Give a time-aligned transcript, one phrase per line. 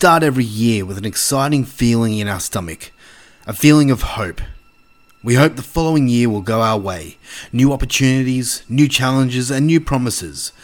[0.00, 2.90] Start every year with an exciting feeling in our stomach,
[3.46, 4.40] a feeling of hope.
[5.22, 7.18] We hope the following year will go our way
[7.52, 10.54] new opportunities, new challenges, and new promises.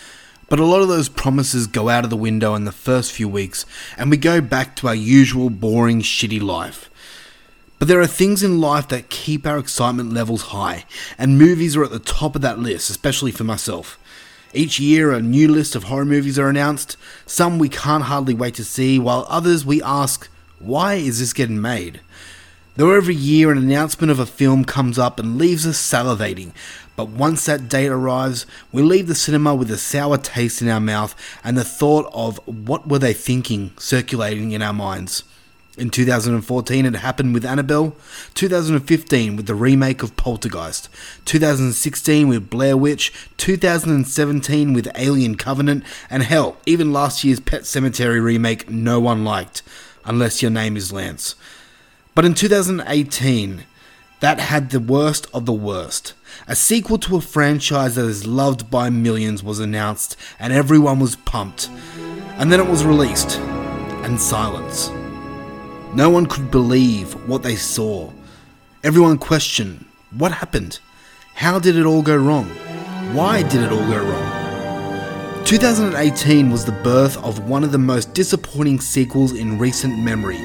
[0.48, 3.28] But a lot of those promises go out of the window in the first few
[3.28, 3.66] weeks,
[3.98, 6.88] and we go back to our usual boring, shitty life.
[7.78, 10.86] But there are things in life that keep our excitement levels high,
[11.18, 13.98] and movies are at the top of that list, especially for myself.
[14.56, 18.54] Each year, a new list of horror movies are announced, some we can't hardly wait
[18.54, 22.00] to see, while others we ask, why is this getting made?
[22.74, 26.52] Though every year an announcement of a film comes up and leaves us salivating,
[26.96, 30.80] but once that date arrives, we leave the cinema with a sour taste in our
[30.80, 35.22] mouth and the thought of what were they thinking circulating in our minds.
[35.76, 37.94] In 2014, it happened with Annabelle.
[38.32, 40.88] 2015 with the remake of Poltergeist.
[41.26, 43.12] 2016 with Blair Witch.
[43.36, 45.84] 2017 with Alien Covenant.
[46.08, 49.62] And hell, even last year's Pet Sematary remake no one liked,
[50.06, 51.34] unless your name is Lance.
[52.14, 53.64] But in 2018,
[54.20, 56.14] that had the worst of the worst.
[56.48, 61.16] A sequel to a franchise that is loved by millions was announced, and everyone was
[61.16, 61.68] pumped.
[62.38, 64.90] And then it was released, and silence.
[65.96, 68.12] No one could believe what they saw.
[68.84, 70.78] Everyone questioned what happened?
[71.32, 72.50] How did it all go wrong?
[73.14, 75.44] Why did it all go wrong?
[75.46, 80.36] 2018 was the birth of one of the most disappointing sequels in recent memory.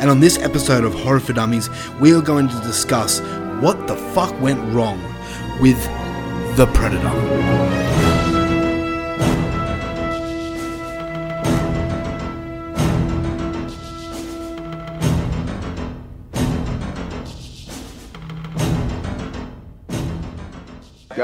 [0.00, 1.68] And on this episode of Horror for Dummies,
[2.00, 3.20] we are going to discuss
[3.60, 5.02] what the fuck went wrong
[5.60, 5.84] with
[6.56, 7.93] The Predator.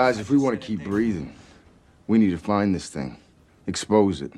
[0.01, 1.31] Guys, if we want to keep breathing,
[2.07, 3.19] we need to find this thing,
[3.67, 4.33] expose it.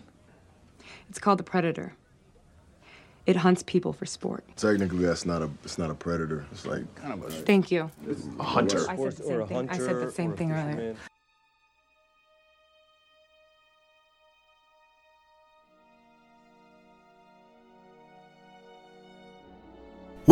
[1.09, 1.95] It's called the predator.
[3.27, 4.43] It hunts people for sport.
[4.57, 6.45] Technically, that's not a it's not a predator.
[6.51, 7.89] It's like kind of a Thank you.
[8.41, 8.91] a hunter.
[8.91, 9.69] I said the same thing.
[9.71, 10.97] I said the same thing earlier.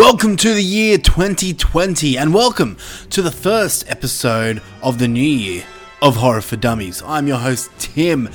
[0.00, 2.78] Welcome to the year 2020 and welcome
[3.10, 5.62] to the first episode of the new year
[6.00, 7.02] of Horror for Dummies.
[7.04, 8.30] I'm your host, Tim.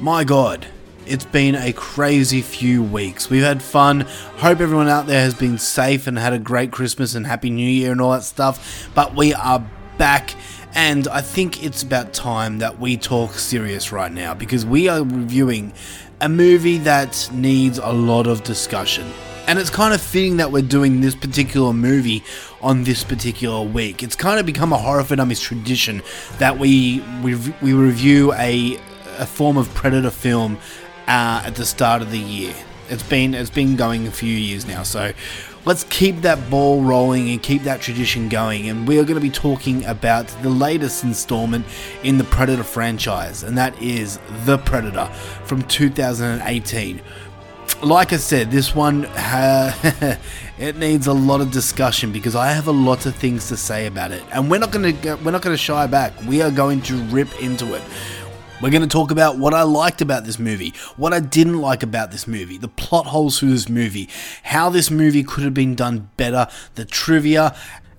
[0.00, 0.66] My god,
[1.06, 3.30] it's been a crazy few weeks.
[3.30, 4.00] We've had fun.
[4.00, 7.70] Hope everyone out there has been safe and had a great Christmas and Happy New
[7.70, 8.90] Year and all that stuff.
[8.92, 9.64] But we are
[9.98, 10.34] back.
[10.74, 15.04] And I think it's about time that we talk serious right now because we are
[15.04, 15.72] reviewing
[16.20, 19.06] a movie that needs a lot of discussion.
[19.46, 22.24] And it's kind of fitting that we're doing this particular movie
[22.60, 24.02] on this particular week.
[24.02, 26.02] It's kind of become a horror for dummies tradition
[26.38, 28.76] that we we, we review a,
[29.18, 30.58] a form of predator film
[31.06, 32.54] uh, at the start of the year.
[32.88, 35.12] It's been it's been going a few years now, so
[35.64, 38.68] let's keep that ball rolling and keep that tradition going.
[38.68, 41.66] And we are going to be talking about the latest installment
[42.02, 45.06] in the Predator franchise, and that is The Predator
[45.44, 47.00] from 2018
[47.82, 50.18] like I said, this one uh,
[50.58, 53.86] it needs a lot of discussion because I have a lot of things to say
[53.86, 54.92] about it, and we're not gonna
[55.24, 56.12] we're not gonna shy back.
[56.26, 57.82] We are going to rip into it.
[58.62, 61.82] We're going to talk about what I liked about this movie, what I didn't like
[61.82, 64.08] about this movie, the plot holes through this movie,
[64.44, 67.54] how this movie could have been done better, the trivia,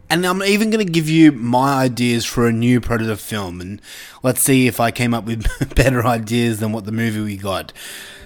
[0.10, 3.82] and I'm even going to give you my ideas for a new Predator film, and
[4.24, 5.46] let's see if I came up with
[5.76, 7.74] better ideas than what the movie we got.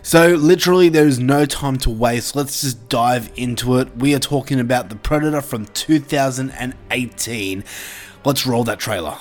[0.03, 2.35] So, literally, there is no time to waste.
[2.35, 3.95] Let's just dive into it.
[3.95, 7.63] We are talking about The Predator from 2018.
[8.23, 9.17] Let's roll that trailer.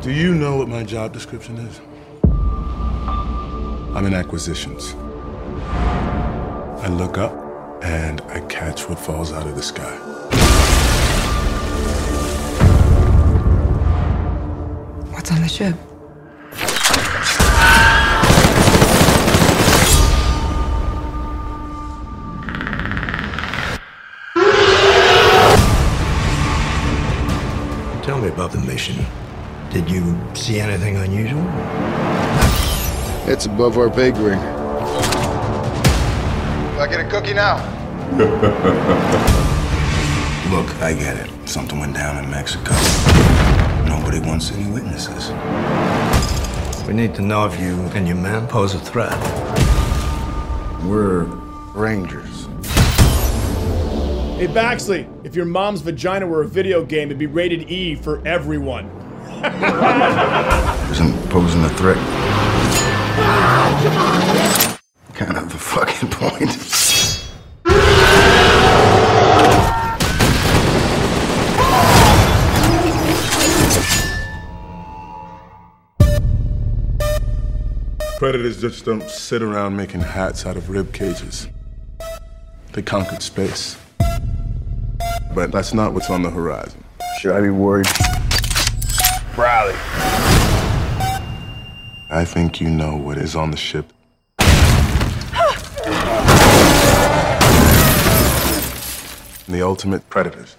[0.00, 1.80] Do you know what my job description is?
[3.94, 4.94] I'm in acquisitions.
[6.82, 7.34] I look up
[7.84, 9.96] and I catch what falls out of the sky.
[15.12, 15.76] What's on the ship?
[28.02, 29.04] Tell me about the mission.
[29.70, 31.44] Did you see anything unusual?
[33.30, 34.59] It's above our pay grade.
[36.80, 37.56] Do I get a cookie now?
[40.50, 41.28] Look, I get it.
[41.46, 42.72] Something went down in Mexico.
[43.84, 45.28] Nobody wants any witnesses.
[46.88, 49.12] We need to know if you and your men pose a threat.
[50.86, 51.24] We're
[51.74, 52.46] rangers.
[54.38, 58.26] Hey Baxley, if your mom's vagina were a video game, it'd be rated E for
[58.26, 58.86] everyone.
[60.90, 61.98] Isn't posing a threat.
[78.20, 81.48] Predators just don't sit around making hats out of rib cages.
[82.72, 83.78] They conquered space.
[85.34, 86.84] But that's not what's on the horizon.
[87.18, 87.86] Should I be worried?
[89.38, 89.72] Riley.
[92.10, 93.90] I think you know what is on the ship.
[99.48, 100.56] the ultimate predators.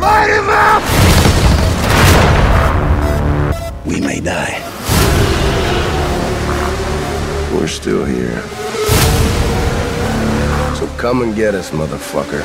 [0.00, 0.97] Light him up!
[3.88, 4.60] We may die.
[7.54, 8.42] We're still here.
[10.76, 12.44] So come and get us, motherfucker.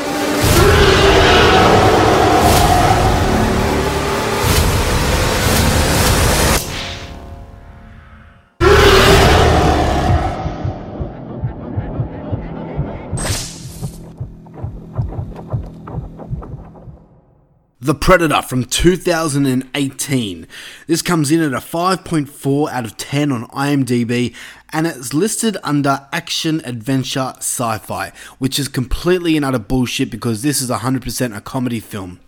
[17.83, 20.47] The Predator from 2018.
[20.87, 24.33] This comes in at a 5.4 out of 10 on IMDb
[24.71, 30.43] and it's listed under action adventure sci fi, which is completely and utter bullshit because
[30.43, 32.21] this is 100% a comedy film.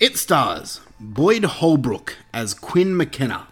[0.00, 3.46] It stars Boyd Holbrook as Quinn McKenna.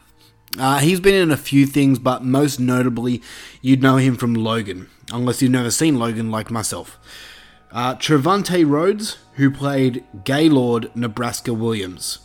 [0.59, 3.23] Uh, he's been in a few things, but most notably,
[3.63, 6.99] you'd know him from Logan, unless you've never seen Logan like myself.
[7.71, 12.19] Uh, Trevante Rhodes, who played Gaylord Nebraska Williams.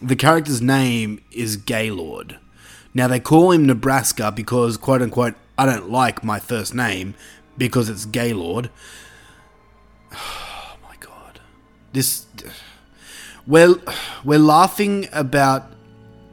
[0.00, 2.38] The character's name is Gaylord.
[2.94, 7.14] Now, they call him Nebraska because, quote unquote, I don't like my first name
[7.56, 8.70] because it's Gaylord.
[10.70, 11.40] Oh my god.
[11.92, 12.26] This.
[13.46, 13.80] Well,
[14.24, 15.72] we're laughing about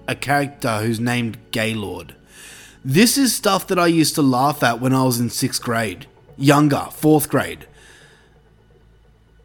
[0.06, 2.14] a character who's named Gaylord.
[2.84, 6.08] This is stuff that I used to laugh at when I was in sixth grade
[6.38, 7.68] younger, fourth grade.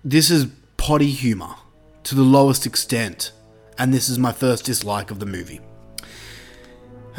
[0.05, 0.47] This is
[0.79, 1.57] potty humor
[2.05, 3.33] to the lowest extent,
[3.77, 5.61] and this is my first dislike of the movie.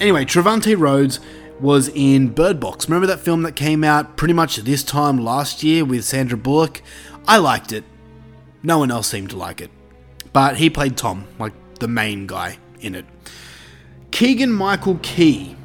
[0.00, 1.20] anyway, Trevante Rhodes
[1.60, 2.88] was in Bird Box.
[2.88, 6.82] Remember that film that came out pretty much this time last year with Sandra Bullock?
[7.28, 7.84] I liked it.
[8.64, 9.70] No one else seemed to like it.
[10.32, 13.04] But he played Tom, like the main guy in it.
[14.10, 15.56] Keegan Michael Key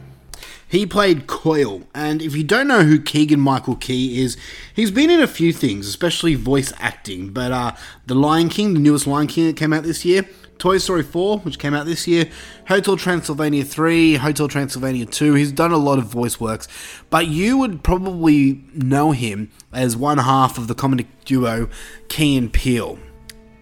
[0.74, 4.36] he played Coil, and if you don't know who Keegan Michael Key is,
[4.74, 7.30] he's been in a few things, especially voice acting.
[7.30, 7.74] But uh,
[8.08, 11.42] The Lion King, the newest Lion King that came out this year, Toy Story 4,
[11.42, 12.28] which came out this year,
[12.70, 15.36] Hotel Transylvania 3, Hotel Transylvania 2.
[15.36, 16.68] He's done a lot of voice works,
[17.12, 21.70] but you would probably know him as one half of the comedic duo
[22.08, 22.98] Key and Peele.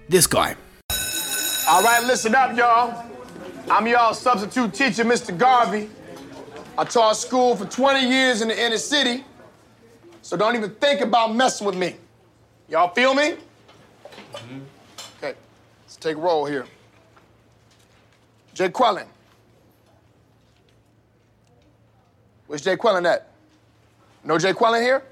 [0.08, 0.56] This guy.
[1.68, 3.06] All right, listen up, y'all.
[3.70, 5.38] I'm y'all substitute teacher, Mr.
[5.38, 5.90] Garvey.
[6.78, 9.26] I taught school for 20 years in the inner city,
[10.22, 11.96] so don't even think about messing with me.
[12.70, 13.36] Y'all feel me?
[14.34, 14.60] Mm-hmm.
[15.18, 15.36] Okay,
[15.84, 16.66] let's take a roll here.
[18.54, 19.08] Jay Quellen.
[22.48, 23.28] Where's Jay Quellen at?
[24.24, 25.04] No Jay Quellen here?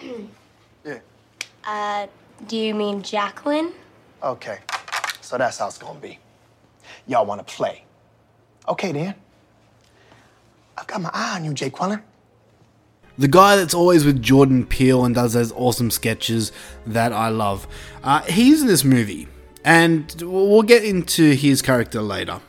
[0.84, 0.98] yeah.
[1.64, 2.06] Uh,
[2.46, 3.72] do you mean Jacqueline?
[4.22, 4.58] Okay,
[5.20, 6.18] so that's how it's gonna be.
[7.06, 7.83] Y'all wanna play.
[8.68, 9.14] Okay, then.
[10.76, 12.02] I've got my eye on you, Jay Quellen.
[13.16, 16.50] The guy that's always with Jordan Peele and does those awesome sketches
[16.86, 17.68] that I love.
[18.02, 19.28] Uh, he's in this movie,
[19.64, 22.40] and we'll get into his character later.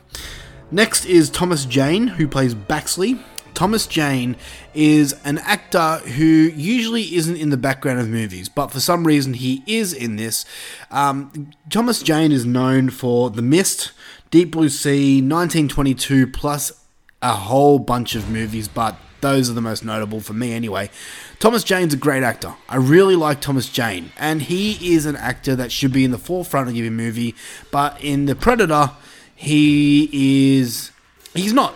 [0.72, 3.22] Next is Thomas Jane, who plays Baxley.
[3.54, 4.36] Thomas Jane
[4.74, 9.34] is an actor who usually isn't in the background of movies, but for some reason
[9.34, 10.44] he is in this.
[10.90, 13.92] Um, Thomas Jane is known for The Mist,
[14.30, 16.84] Deep Blue Sea, 1922, plus
[17.22, 20.90] a whole bunch of movies, but those are the most notable for me anyway.
[21.38, 22.54] Thomas Jane's a great actor.
[22.68, 26.18] I really like Thomas Jane, and he is an actor that should be in the
[26.18, 27.34] forefront of every movie,
[27.70, 28.90] but in The Predator,
[29.34, 30.90] he is.
[31.34, 31.74] He's not.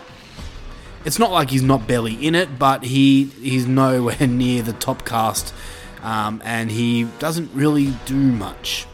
[1.05, 5.05] It's not like he's not barely in it, but he he's nowhere near the top
[5.05, 5.53] cast,
[6.01, 8.87] um, and he doesn't really do much.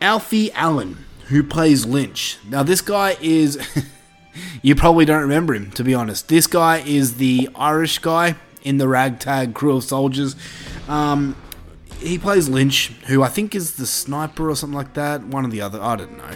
[0.00, 2.38] Alfie Allen who plays Lynch.
[2.48, 3.58] Now, this guy is.
[4.62, 6.28] you probably don't remember him, to be honest.
[6.28, 10.36] This guy is the Irish guy in the ragtag crew of soldiers.
[10.88, 11.36] Um,
[12.00, 15.24] he plays Lynch, who I think is the sniper or something like that.
[15.24, 16.30] One or the other, I don't know.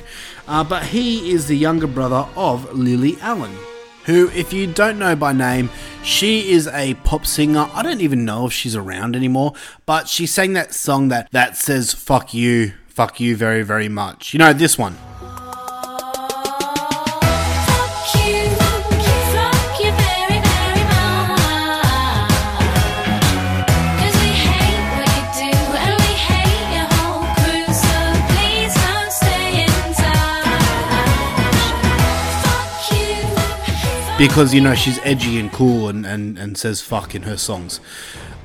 [0.46, 3.54] Uh, but he is the younger brother of Lily Allen,
[4.06, 5.68] who, if you don't know by name,
[6.02, 7.68] she is a pop singer.
[7.72, 9.52] I don't even know if she's around anymore,
[9.84, 14.34] but she sang that song that, that says fuck you fuck you very, very much.
[14.34, 14.96] You know, this one.
[34.18, 37.78] because you know she's edgy and cool and, and, and says fuck in her songs.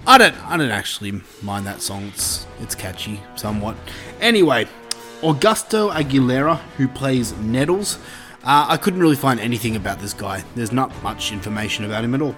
[0.05, 2.09] I don't I don't actually mind that song.
[2.09, 3.77] It's it's catchy somewhat.
[4.23, 4.65] Anyway,
[5.21, 7.97] Augusto Aguilera, who plays Nettles,
[8.45, 10.45] uh, I couldn't really find anything about this guy.
[10.55, 12.33] There's not much information about him at all.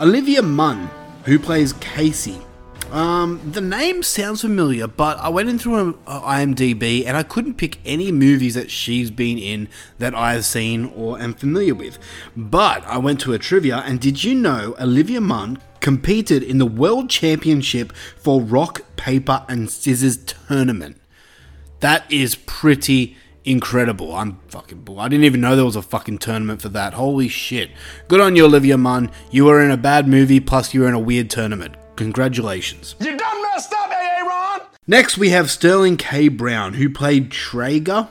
[0.00, 0.88] Olivia Munn,
[1.24, 2.38] who plays Casey.
[2.92, 7.54] Um, the name sounds familiar, but I went in through uh, IMDb and I couldn't
[7.54, 11.98] pick any movies that she's been in that I have seen or am familiar with.
[12.36, 16.66] But I went to a trivia, and did you know Olivia Munn competed in the
[16.66, 20.99] World Championship for Rock, Paper, and Scissors tournament?
[21.80, 24.14] That is pretty incredible.
[24.14, 25.00] I'm fucking bull.
[25.00, 26.94] I didn't even know there was a fucking tournament for that.
[26.94, 27.70] Holy shit.
[28.08, 29.10] Good on you, Olivia Munn.
[29.30, 31.76] You were in a bad movie, plus you were in a weird tournament.
[31.96, 32.96] Congratulations.
[33.00, 34.60] You done messed up, AA Ron!
[34.86, 36.28] Next, we have Sterling K.
[36.28, 38.08] Brown, who played Traeger.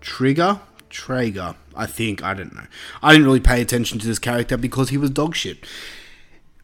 [0.00, 0.60] Trigger?
[0.90, 1.54] Traeger.
[1.74, 2.22] I think.
[2.22, 2.66] I don't know.
[3.02, 5.64] I didn't really pay attention to this character because he was dog shit.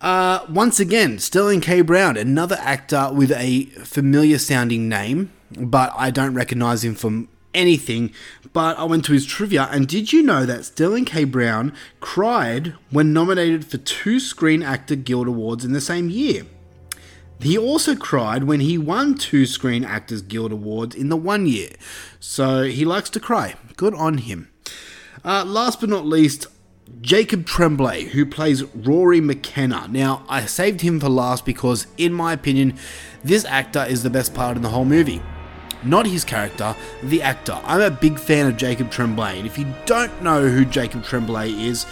[0.01, 1.81] Uh, once again, Sterling K.
[1.81, 8.13] Brown, another actor with a familiar sounding name, but I don't recognize him from anything.
[8.53, 11.25] But I went to his trivia, and did you know that Sterling K.
[11.25, 16.45] Brown cried when nominated for two Screen Actor Guild Awards in the same year?
[17.41, 21.71] He also cried when he won two Screen Actors Guild Awards in the one year.
[22.19, 23.55] So he likes to cry.
[23.77, 24.51] Good on him.
[25.25, 26.49] Uh, last but not least,
[27.01, 29.87] Jacob Tremblay, who plays Rory McKenna.
[29.89, 32.77] Now, I saved him for last because, in my opinion,
[33.23, 35.23] this actor is the best part in the whole movie.
[35.85, 37.61] Not his character, the actor.
[37.65, 41.53] I'm a big fan of Jacob Tremblay, and if you don't know who Jacob Tremblay
[41.53, 41.87] is,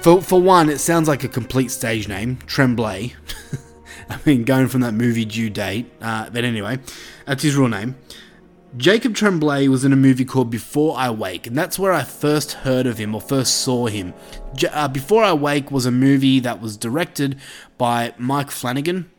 [0.00, 3.14] for, for one, it sounds like a complete stage name, Tremblay.
[4.10, 5.92] I mean, going from that movie Due Date.
[6.00, 6.78] Uh, but anyway,
[7.26, 7.96] that's his real name.
[8.76, 12.52] Jacob Tremblay was in a movie called Before I Wake, and that's where I first
[12.52, 14.14] heard of him or first saw him.
[14.54, 17.38] J- uh, Before I Wake was a movie that was directed
[17.78, 19.10] by Mike Flanagan,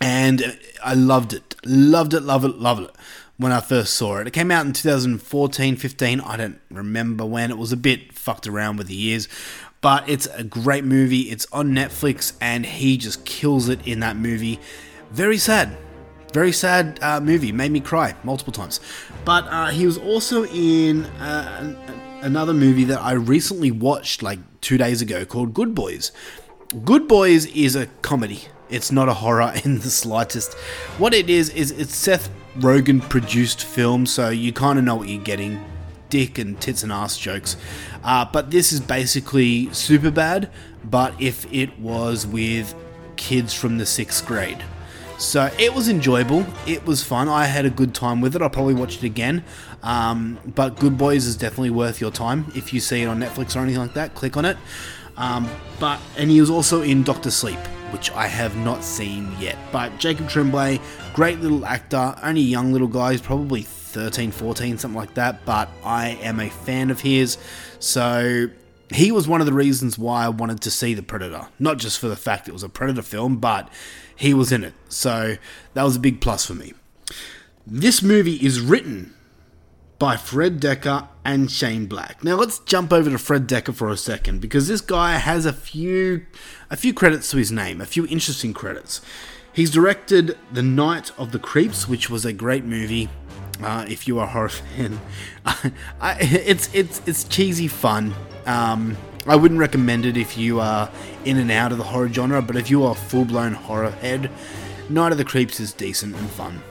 [0.00, 1.54] and I loved it.
[1.64, 2.90] Loved it, loved it, loved it
[3.36, 4.26] when I first saw it.
[4.26, 6.20] It came out in 2014 15.
[6.20, 7.50] I don't remember when.
[7.50, 9.28] It was a bit fucked around with the years,
[9.80, 11.30] but it's a great movie.
[11.30, 14.60] It's on Netflix, and he just kills it in that movie.
[15.10, 15.76] Very sad.
[16.32, 17.50] Very sad uh, movie.
[17.50, 18.78] Made me cry multiple times.
[19.24, 21.74] But uh, he was also in uh,
[22.22, 26.12] another movie that I recently watched like two days ago called Good Boys.
[26.84, 28.44] Good Boys is a comedy.
[28.70, 30.54] It's not a horror in the slightest.
[30.98, 35.08] What it is is it's Seth Rogen produced film, so you kind of know what
[35.08, 35.64] you're getting.
[36.08, 37.56] Dick and tits and ass jokes.
[38.02, 40.50] Uh, but this is basically super bad,
[40.82, 42.74] but if it was with
[43.16, 44.64] kids from the sixth grade.
[45.18, 46.46] So it was enjoyable.
[46.66, 47.28] It was fun.
[47.28, 48.40] I had a good time with it.
[48.40, 49.44] I'll probably watch it again.
[49.82, 52.50] Um, but Good Boys is definitely worth your time.
[52.56, 54.56] If you see it on Netflix or anything like that, click on it.
[55.20, 55.48] Um,
[55.78, 57.58] but and he was also in Doctor Sleep,
[57.92, 59.56] which I have not seen yet.
[59.70, 60.80] But Jacob Tremblay,
[61.14, 63.12] great little actor, only young little guy.
[63.12, 65.44] He's probably 13, 14, something like that.
[65.44, 67.36] But I am a fan of his.
[67.78, 68.48] So
[68.92, 71.48] he was one of the reasons why I wanted to see The Predator.
[71.58, 73.68] Not just for the fact it was a Predator film, but
[74.16, 74.74] he was in it.
[74.88, 75.36] So
[75.74, 76.72] that was a big plus for me.
[77.66, 79.14] This movie is written
[80.00, 82.24] by Fred Dekker and Shane Black.
[82.24, 85.52] Now let's jump over to Fred Dekker for a second because this guy has a
[85.52, 86.24] few
[86.70, 89.02] a few credits to his name, a few interesting credits.
[89.52, 93.10] He's directed The Night of the Creeps, which was a great movie.
[93.62, 94.98] Uh, if you are a horror fan,
[96.02, 98.14] it's it's it's cheesy fun.
[98.46, 100.90] Um, I wouldn't recommend it if you are
[101.26, 103.90] in and out of the horror genre, but if you are a full blown horror
[103.90, 104.30] head,
[104.88, 106.62] Night of the Creeps is decent and fun.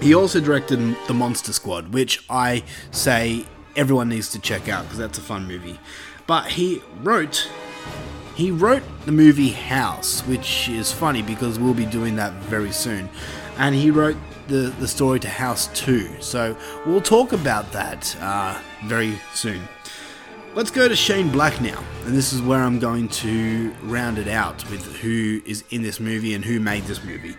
[0.00, 4.98] He also directed The Monster Squad, which I say everyone needs to check out because
[4.98, 5.78] that's a fun movie.
[6.26, 7.48] But he wrote
[8.34, 13.08] he wrote the movie House, which is funny because we'll be doing that very soon.
[13.56, 16.20] And he wrote the, the story to House 2.
[16.20, 19.62] So we'll talk about that uh, very soon.
[20.54, 21.82] Let's go to Shane Black now.
[22.04, 25.98] And this is where I'm going to round it out with who is in this
[25.98, 27.36] movie and who made this movie.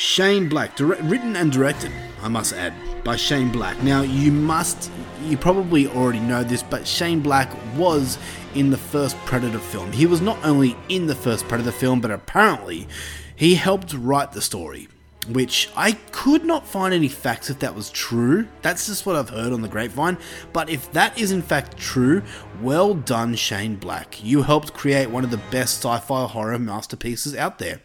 [0.00, 1.92] Shane Black, written and directed,
[2.22, 2.72] I must add,
[3.04, 3.82] by Shane Black.
[3.82, 4.90] Now, you must,
[5.24, 8.16] you probably already know this, but Shane Black was
[8.54, 9.92] in the first Predator film.
[9.92, 12.88] He was not only in the first Predator film, but apparently
[13.36, 14.88] he helped write the story.
[15.28, 18.48] Which I could not find any facts if that was true.
[18.62, 20.16] That's just what I've heard on the grapevine.
[20.54, 22.22] But if that is in fact true,
[22.62, 24.24] well done, Shane Black.
[24.24, 27.82] You helped create one of the best sci fi horror masterpieces out there.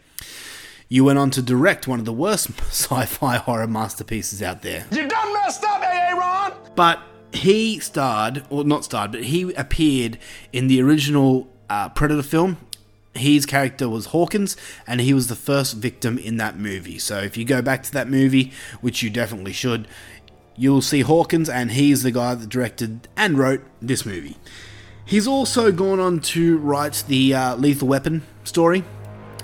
[0.88, 4.86] You went on to direct one of the worst sci fi horror masterpieces out there.
[4.92, 6.52] You done messed up, AA Ron!
[6.76, 7.00] But
[7.32, 10.18] he starred, or not starred, but he appeared
[10.52, 12.58] in the original uh, Predator film.
[13.14, 16.98] His character was Hawkins, and he was the first victim in that movie.
[16.98, 19.88] So if you go back to that movie, which you definitely should,
[20.54, 24.36] you'll see Hawkins, and he's the guy that directed and wrote this movie.
[25.04, 28.84] He's also gone on to write the uh, Lethal Weapon story.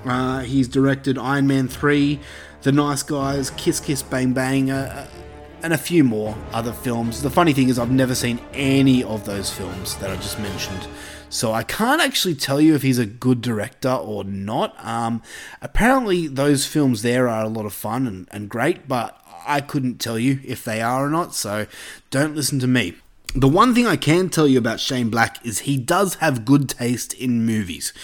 [0.05, 2.19] Uh, he's directed Iron Man 3,
[2.63, 5.19] The Nice Guys, Kiss Kiss Bang Bang, uh, uh,
[5.63, 7.23] and a few more other films.
[7.23, 10.89] The funny thing is, I've never seen any of those films that I just mentioned.
[11.29, 14.75] So I can't actually tell you if he's a good director or not.
[14.85, 15.23] Um,
[15.63, 19.99] apparently, those films there are a lot of fun and, and great, but I couldn't
[19.99, 21.67] tell you if they are or not, so
[22.11, 22.97] don't listen to me.
[23.35, 26.69] The one thing I can tell you about Shane Black is he does have good
[26.69, 27.95] taste in movies.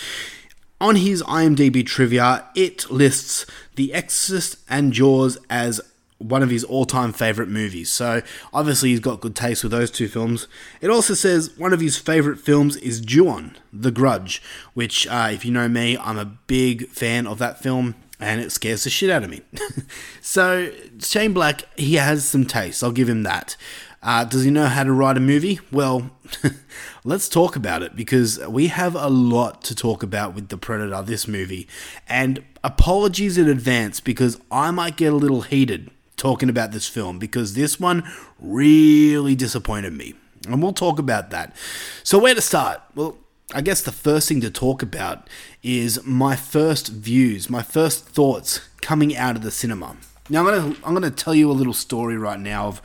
[0.80, 3.44] On his IMDb trivia, it lists
[3.75, 5.80] The Exorcist and Jaws as
[6.18, 7.90] one of his all-time favorite movies.
[7.90, 10.46] So obviously he's got good taste with those two films.
[10.81, 14.42] It also says one of his favorite films is Ju-On, The Grudge,
[14.74, 18.50] which uh, if you know me, I'm a big fan of that film and it
[18.50, 19.42] scares the shit out of me.
[20.20, 22.83] so Shane Black, he has some taste.
[22.83, 23.57] I'll give him that.
[24.02, 25.61] Uh, does he know how to write a movie?
[25.72, 26.11] Well,
[27.09, 31.01] let's talk about it because we have a lot to talk about with The Predator,
[31.01, 31.66] this movie.
[32.07, 37.18] And apologies in advance because I might get a little heated talking about this film
[37.18, 38.07] because this one
[38.38, 40.16] really disappointed me.
[40.47, 41.57] And we'll talk about that.
[42.03, 42.83] So, where to start?
[42.94, 43.16] Well,
[43.55, 45.31] I guess the first thing to talk about
[45.62, 49.97] is my first views, my first thoughts coming out of the cinema.
[50.29, 52.83] Now, I'm going to I'm to tell you a little story right now of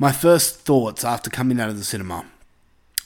[0.00, 2.26] my first thoughts after coming out of the cinema.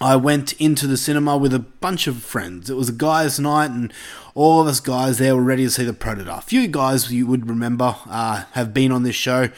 [0.00, 2.68] I went into the cinema with a bunch of friends.
[2.68, 3.92] It was a guys' night, and
[4.34, 6.32] all of us guys there were ready to see The Predator.
[6.32, 9.48] A few guys you would remember uh, have been on this show.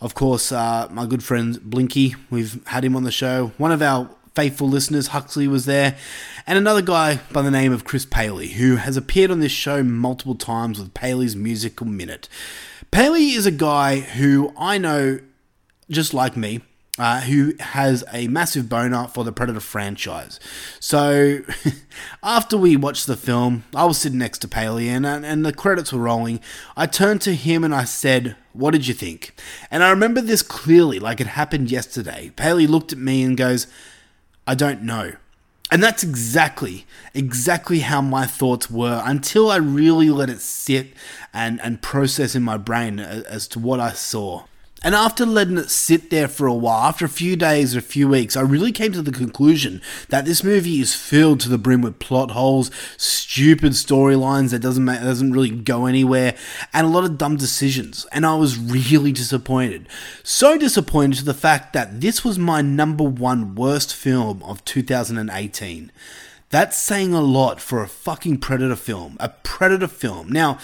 [0.00, 3.52] Of course, uh, my good friend Blinky, we've had him on the show.
[3.56, 5.96] One of our faithful listeners, Huxley, was there.
[6.44, 9.84] And another guy by the name of Chris Paley, who has appeared on this show
[9.84, 12.28] multiple times with Paley's Musical Minute.
[12.90, 15.20] Paley is a guy who I know,
[15.90, 16.62] just like me,
[16.98, 20.40] uh, who has a massive boner for the Predator franchise.
[20.80, 21.40] So,
[22.22, 25.92] after we watched the film, I was sitting next to Paley and, and the credits
[25.92, 26.40] were rolling.
[26.76, 29.34] I turned to him and I said, What did you think?
[29.70, 32.32] And I remember this clearly, like it happened yesterday.
[32.36, 33.68] Paley looked at me and goes,
[34.46, 35.12] I don't know.
[35.70, 40.94] And that's exactly, exactly how my thoughts were until I really let it sit
[41.34, 44.44] and, and process in my brain as, as to what I saw.
[44.82, 47.82] And after letting it sit there for a while, after a few days or a
[47.82, 51.58] few weeks, I really came to the conclusion that this movie is filled to the
[51.58, 56.36] brim with plot holes, stupid storylines that doesn't make, doesn't really go anywhere,
[56.72, 58.06] and a lot of dumb decisions.
[58.12, 59.88] And I was really disappointed.
[60.22, 65.90] So disappointed to the fact that this was my number one worst film of 2018.
[66.50, 69.16] That's saying a lot for a fucking Predator film.
[69.18, 70.30] A Predator film.
[70.30, 70.58] Now,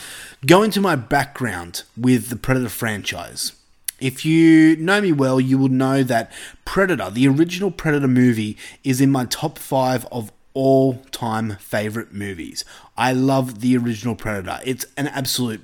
[0.47, 3.53] going to my background with the Predator franchise.
[4.01, 6.33] If you know me well, you will know that
[6.65, 12.65] Predator, the original Predator movie, is in my top five of all time favorite movies.
[12.97, 14.61] I love the original Predator.
[14.65, 15.63] It's an absolute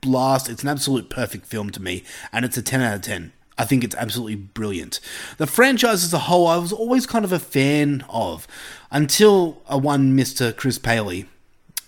[0.00, 0.48] blast.
[0.48, 3.32] It's an absolute perfect film to me, and it's a 10 out of 10.
[3.56, 5.00] I think it's absolutely brilliant.
[5.38, 8.46] The franchise as a whole, I was always kind of a fan of
[8.90, 10.56] until a one Mr.
[10.56, 11.26] Chris Paley,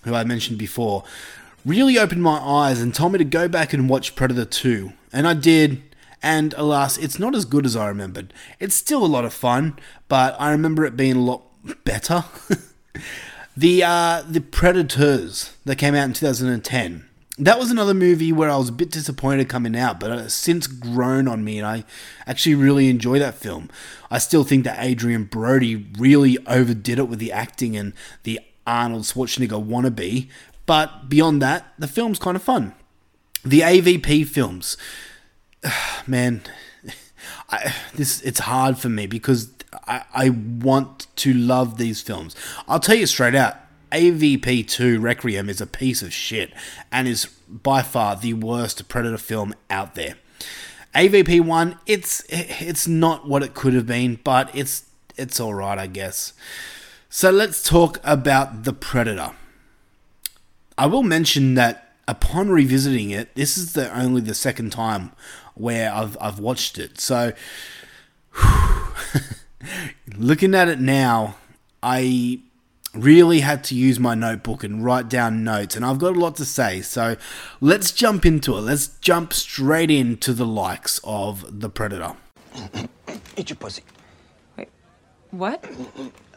[0.03, 1.05] who I mentioned before,
[1.65, 4.93] really opened my eyes and told me to go back and watch Predator 2.
[5.13, 5.81] And I did,
[6.21, 8.33] and alas, it's not as good as I remembered.
[8.59, 11.43] It's still a lot of fun, but I remember it being a lot
[11.83, 12.25] better.
[13.57, 17.05] the uh, the Predators that came out in 2010.
[17.37, 20.67] That was another movie where I was a bit disappointed coming out, but it's since
[20.67, 21.85] grown on me, and I
[22.27, 23.69] actually really enjoy that film.
[24.11, 27.93] I still think that Adrien Brody really overdid it with the acting and
[28.23, 30.29] the Arnold Schwarzenegger wannabe,
[30.65, 32.73] but beyond that, the film's kind of fun.
[33.43, 34.77] The AVP films,
[36.07, 36.43] man,
[37.49, 39.51] I, this it's hard for me because
[39.87, 42.35] I, I want to love these films.
[42.67, 43.55] I'll tell you straight out,
[43.91, 46.53] AVP 2 Requiem is a piece of shit
[46.91, 50.15] and is by far the worst Predator film out there.
[50.95, 54.85] AVP 1, it's it's not what it could have been, but it's
[55.17, 56.33] it's all right, I guess.
[57.09, 59.31] So let's talk about The Predator.
[60.81, 65.11] I will mention that upon revisiting it, this is the only the second time
[65.53, 66.99] where I've I've watched it.
[66.99, 67.33] So
[70.17, 71.35] looking at it now,
[71.83, 72.39] I
[72.95, 76.35] really had to use my notebook and write down notes and I've got a lot
[76.37, 76.81] to say.
[76.81, 77.15] So
[77.59, 78.61] let's jump into it.
[78.61, 82.15] Let's jump straight into the likes of The Predator.
[83.37, 83.83] Eat your pussy.
[84.57, 84.69] Wait.
[85.29, 85.63] What?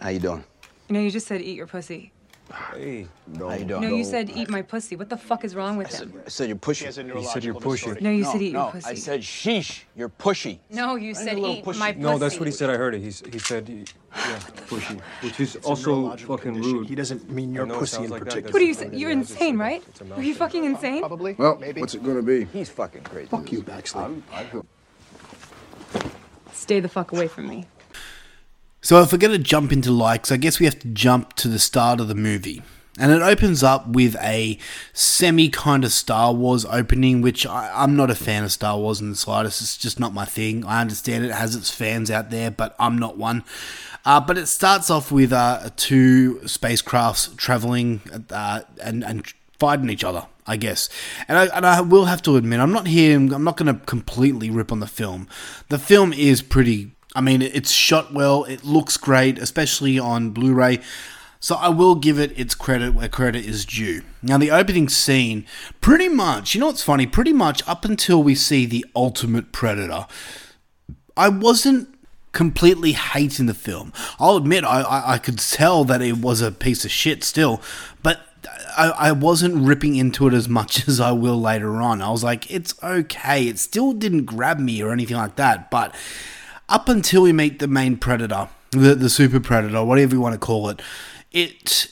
[0.03, 0.45] How you doing?
[0.89, 2.13] You know, you just said eat your pussy.
[2.53, 3.09] Hey.
[3.39, 3.81] How you doing?
[3.81, 4.97] No, you said eat my pussy.
[4.97, 6.23] What the fuck is wrong with him?
[6.27, 6.87] I said you're pushy.
[6.87, 6.93] He
[7.25, 8.01] said you're pushy.
[8.01, 8.87] No, you said eat no, your pussy.
[8.87, 9.85] I said sheesh.
[9.97, 10.59] You're pushy.
[10.71, 11.79] No, you said eat pushy.
[11.79, 12.03] my pussy.
[12.03, 12.71] No, that's what he said.
[12.71, 13.01] I heard it.
[13.01, 16.89] He's, he said, he- yeah, pushy, which is also fucking rude.
[16.89, 18.53] He doesn't mean your pussy in like particular.
[18.53, 18.95] What are you saying?
[18.95, 19.83] You're yeah, it's just insane, right?
[19.89, 21.01] it's Are you fucking insane?
[21.01, 21.35] Probably.
[21.35, 21.81] Well, maybe.
[21.81, 22.45] what's it gonna be?
[22.45, 23.29] He's fucking crazy.
[23.29, 24.23] Fuck you, Baxley.
[26.53, 27.67] Stay the fuck away from me.
[28.85, 31.49] So if we're going to jump into likes, I guess we have to jump to
[31.49, 32.63] the start of the movie.
[32.99, 34.59] And it opens up with a
[34.93, 39.01] semi kind of Star Wars opening, which I, I'm not a fan of Star Wars
[39.01, 39.63] in the slightest.
[39.63, 40.67] It's just not my thing.
[40.67, 43.43] I understand it has its fans out there, but I'm not one.
[44.05, 49.27] Uh, but it starts off with uh, two spacecrafts traveling uh, and, and
[49.59, 50.91] fighting each other, I guess.
[51.27, 53.85] And I, and I will have to admit, I'm not here, I'm not going to
[53.87, 55.27] completely rip on the film.
[55.71, 60.53] The film is pretty, I mean, it's shot well, it looks great, especially on Blu
[60.53, 60.81] ray.
[61.39, 64.03] So I will give it its credit where credit is due.
[64.23, 65.45] Now, the opening scene,
[65.83, 67.07] pretty much, you know what's funny?
[67.07, 70.07] Pretty much up until we see the ultimate predator,
[71.17, 71.95] I wasn't
[72.33, 73.93] completely hating the film.
[74.19, 77.61] I'll admit I, I, I could tell that it was a piece of shit still,
[78.03, 78.23] but
[78.77, 82.03] I, I wasn't ripping into it as much as I will later on.
[82.03, 83.49] I was like, it's okay.
[83.49, 85.95] It still didn't grab me or anything like that, but
[86.75, 90.39] up until we meet the main predator, the, the super predator, whatever you want to
[90.39, 90.83] call it,
[91.31, 91.89] it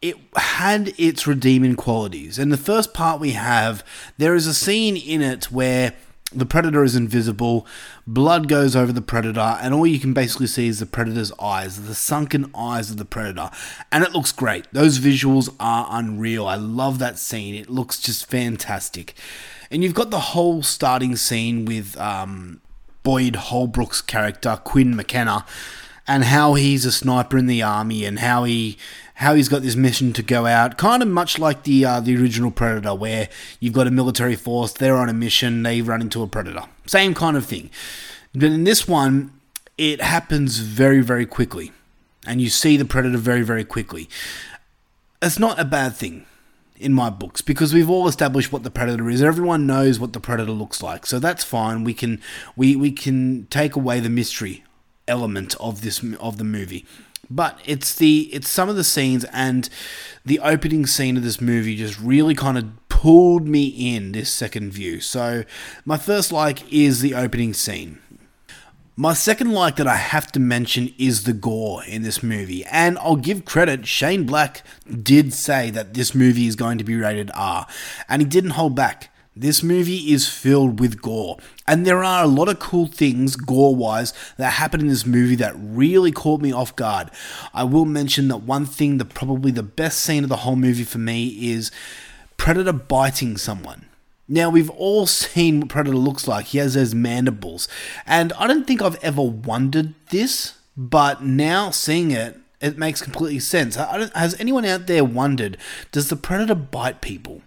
[0.00, 2.38] it had its redeeming qualities.
[2.38, 3.82] And the first part we have,
[4.18, 5.94] there is a scene in it where
[6.30, 7.66] the predator is invisible,
[8.06, 11.86] blood goes over the predator, and all you can basically see is the predator's eyes,
[11.86, 13.50] the sunken eyes of the predator.
[13.90, 14.66] And it looks great.
[14.72, 16.46] Those visuals are unreal.
[16.46, 17.54] I love that scene.
[17.54, 19.14] It looks just fantastic.
[19.70, 22.60] And you've got the whole starting scene with um,
[23.04, 25.46] Boyd Holbrook's character, Quinn McKenna,
[26.08, 28.76] and how he's a sniper in the army and how he
[29.18, 32.16] how he's got this mission to go out, kind of much like the uh, the
[32.16, 33.28] original Predator, where
[33.60, 37.14] you've got a military force, they're on a mission, they run into a predator, same
[37.14, 37.70] kind of thing.
[38.32, 39.30] But in this one,
[39.78, 41.72] it happens very very quickly,
[42.26, 44.08] and you see the predator very very quickly.
[45.22, 46.26] It's not a bad thing
[46.84, 49.22] in my books because we've all established what the predator is.
[49.22, 51.82] Everyone knows what the predator looks like, so that's fine.
[51.82, 52.20] We can
[52.54, 54.64] we we can take away the mystery
[55.08, 56.84] element of this of the movie.
[57.30, 59.68] But it's the it's some of the scenes and
[60.24, 64.72] the opening scene of this movie just really kind of pulled me in this second
[64.72, 65.00] view.
[65.00, 65.44] So
[65.84, 67.98] my first like is the opening scene.
[68.96, 72.96] My second like that I have to mention is the gore in this movie, and
[72.98, 73.88] I'll give credit.
[73.88, 77.66] Shane Black did say that this movie is going to be rated R,
[78.08, 79.10] and he didn't hold back.
[79.34, 83.74] This movie is filled with gore, and there are a lot of cool things gore
[83.74, 87.10] wise that happen in this movie that really caught me off guard.
[87.52, 90.84] I will mention that one thing, that probably the best scene of the whole movie
[90.84, 91.72] for me, is
[92.36, 93.86] Predator biting someone.
[94.28, 96.46] Now, we've all seen what Predator looks like.
[96.46, 97.68] He has those mandibles.
[98.06, 103.40] And I don't think I've ever wondered this, but now seeing it, it makes completely
[103.40, 103.76] sense.
[103.76, 105.58] Has anyone out there wondered,
[105.92, 107.42] does the Predator bite people?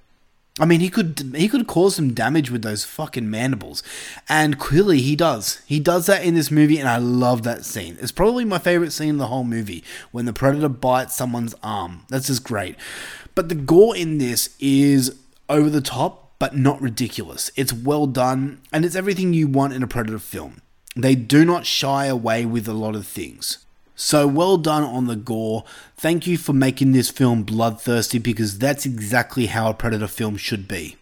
[0.60, 3.84] I mean, he could he could cause some damage with those fucking mandibles,
[4.28, 5.62] and clearly he does.
[5.68, 7.98] He does that in this movie, and I love that scene.
[8.02, 12.06] It's probably my favorite scene in the whole movie when the predator bites someone's arm.
[12.10, 12.76] That's just great.
[13.36, 15.16] But the gore in this is
[15.48, 17.52] over the top, but not ridiculous.
[17.56, 20.62] It's well done, and it's everything you want in a predator film.
[20.96, 23.60] They do not shy away with a lot of things.
[23.96, 25.64] So well done on the gore.
[25.96, 30.68] Thank you for making this film bloodthirsty because that's exactly how a Predator film should
[30.68, 30.98] be.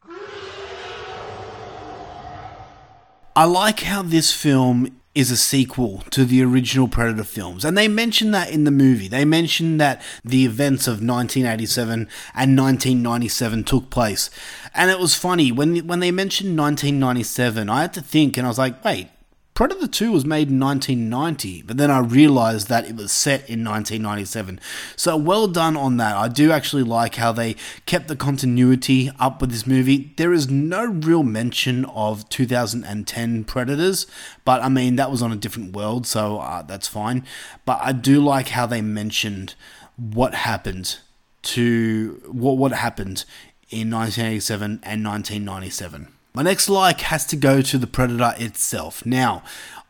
[3.35, 7.63] I like how this film is a sequel to the original Predator films.
[7.63, 9.07] And they mention that in the movie.
[9.07, 14.29] They mention that the events of 1987 and 1997 took place.
[14.75, 18.49] And it was funny when when they mentioned 1997, I had to think and I
[18.49, 19.07] was like, "Wait,
[19.55, 23.63] Predator 2 was made in 1990, but then I realized that it was set in
[23.63, 24.59] 1997.
[24.97, 26.17] So well done on that.
[26.17, 30.13] I do actually like how they kept the continuity up with this movie.
[30.17, 34.07] There is no real mention of 2010 Predators,
[34.43, 37.23] but I mean, that was on a different world, so uh, that's fine.
[37.63, 39.55] But I do like how they mentioned
[39.95, 40.99] what happened
[41.43, 43.23] to what what happened
[43.69, 46.14] in 1987 and 1997.
[46.35, 49.05] My next like has to go to the Predator itself.
[49.05, 49.41] Now,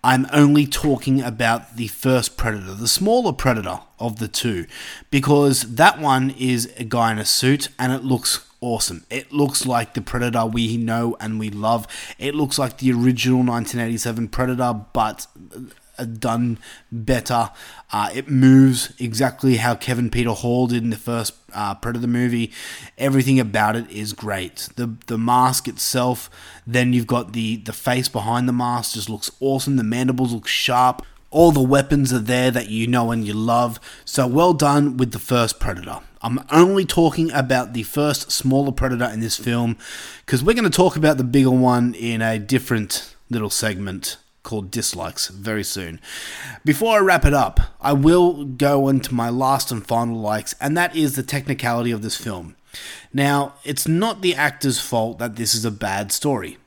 [0.03, 4.67] I'm only talking about the first Predator, the smaller Predator of the two,
[5.10, 9.08] because that one is a guy in a suit and it looks awesome.
[9.10, 11.88] It looks like the Predator we know and we love.
[12.19, 15.25] It looks like the original 1987 Predator, but
[16.03, 16.60] done
[16.91, 17.51] better.
[17.91, 22.51] Uh, it moves exactly how Kevin Peter Hall did in the first uh, Predator movie.
[22.97, 24.69] Everything about it is great.
[24.75, 26.29] The the mask itself,
[26.67, 29.77] then you've got the the face behind the mask just looks awesome.
[29.77, 31.05] The mandibles look sharp.
[31.31, 33.79] All the weapons are there that you know and you love.
[34.05, 35.99] So well done with the first Predator.
[36.21, 39.77] I'm only talking about the first smaller Predator in this film
[40.25, 44.71] because we're going to talk about the bigger one in a different little segment called
[44.71, 45.99] dislikes very soon.
[46.63, 50.77] Before I wrap it up, I will go into my last and final likes, and
[50.77, 52.55] that is the technicality of this film.
[53.13, 56.58] Now, it's not the actor's fault that this is a bad story.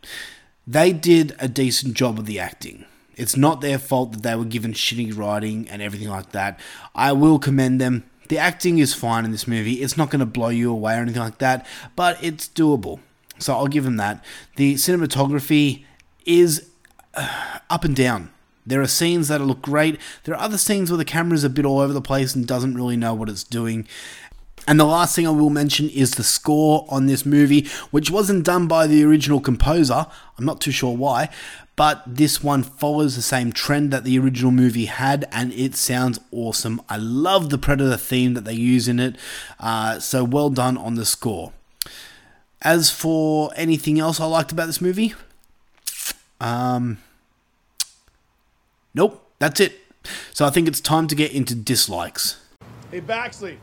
[0.67, 2.85] They did a decent job of the acting.
[3.17, 6.61] It's not their fault that they were given shitty writing and everything like that.
[6.95, 8.05] I will commend them.
[8.29, 9.83] The acting is fine in this movie.
[9.83, 13.01] It's not going to blow you away or anything like that, but it's doable.
[13.39, 14.25] So I'll give them that.
[14.57, 15.85] The cinematography
[16.27, 16.69] is
[17.15, 18.31] uh, up and down.
[18.67, 19.99] There are scenes that look great.
[20.25, 22.75] There are other scenes where the camera's a bit all over the place and doesn't
[22.75, 23.89] really know what it's doing.
[24.67, 28.45] And the last thing I will mention is the score on this movie, which wasn't
[28.45, 30.07] done by the original composer.
[30.37, 31.31] I'm not too sure why,
[31.77, 36.21] but this one follows the same trend that the original movie had, and it sounds
[36.31, 36.83] awesome.
[36.89, 39.17] I love the Predator theme that they use in it,
[39.59, 41.53] uh, so well done on the score.
[42.61, 45.15] As for anything else I liked about this movie,
[46.41, 46.99] um,
[48.95, 49.79] nope, that's it.
[50.33, 52.41] So I think it's time to get into dislikes.
[52.91, 53.59] Hey, Baxley.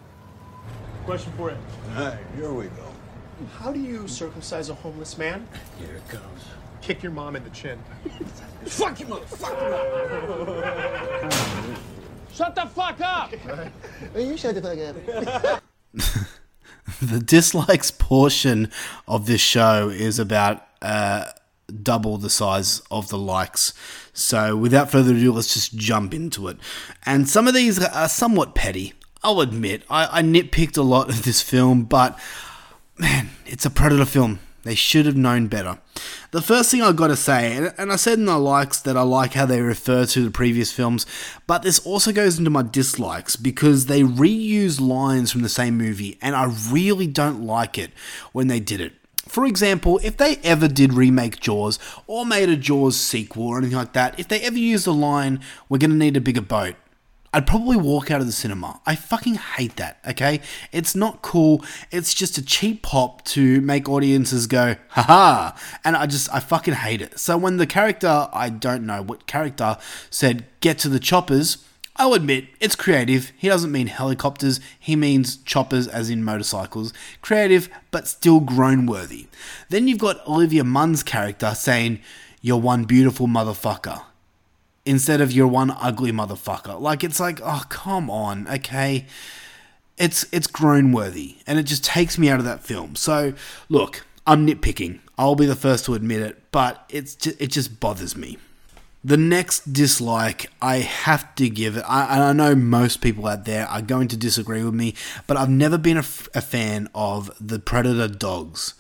[1.06, 1.58] Question for you.
[1.96, 2.92] Alright, here we go.
[3.60, 5.48] How do you circumcise a homeless man?
[5.80, 6.42] Here it comes.
[6.82, 7.80] Kick your mom in the chin.
[8.66, 9.72] Fuck you, motherfucker!
[12.32, 13.34] Shut the fuck up!
[14.16, 15.64] You shut the fuck up.
[17.02, 18.72] the dislikes portion
[19.08, 21.26] of this show is about uh,
[21.68, 23.74] double the size of the likes.
[24.14, 26.58] So, without further ado, let's just jump into it.
[27.06, 28.94] And some of these are somewhat petty.
[29.24, 32.20] I'll admit, I, I nitpicked a lot of this film, but
[32.98, 34.40] man, it's a Predator film.
[34.66, 35.78] They should have known better.
[36.32, 39.04] The first thing I've gotta say, and, and I said in the likes that I
[39.04, 41.06] like how they refer to the previous films,
[41.46, 46.18] but this also goes into my dislikes because they reuse lines from the same movie,
[46.20, 47.92] and I really don't like it
[48.32, 48.94] when they did it.
[49.28, 53.78] For example, if they ever did remake Jaws or made a Jaws sequel or anything
[53.78, 56.76] like that, if they ever used the line, we're gonna need a bigger boat,
[57.36, 58.80] I'd probably walk out of the cinema.
[58.86, 60.40] I fucking hate that, okay?
[60.72, 61.66] It's not cool.
[61.92, 65.52] It's just a cheap pop to make audiences go, haha.
[65.84, 67.20] And I just, I fucking hate it.
[67.20, 69.78] So when the character, I don't know what character,
[70.10, 71.58] said, get to the choppers,
[71.98, 73.32] I'll admit, it's creative.
[73.38, 76.94] He doesn't mean helicopters, he means choppers as in motorcycles.
[77.22, 79.28] Creative, but still groan worthy.
[79.70, 82.02] Then you've got Olivia Munn's character saying,
[82.42, 84.02] You're one beautiful motherfucker
[84.86, 86.80] instead of you're one ugly motherfucker.
[86.80, 89.06] Like it's like, oh come on, okay.
[89.98, 92.96] It's it's groan worthy, and it just takes me out of that film.
[92.96, 93.34] So
[93.70, 95.00] look, I'm nitpicking.
[95.18, 98.38] I'll be the first to admit it, but it's just, it just bothers me.
[99.06, 103.68] The next dislike I have to give it, I, I know most people out there
[103.68, 104.96] are going to disagree with me,
[105.28, 108.74] but I've never been a, f- a fan of the Predator dogs.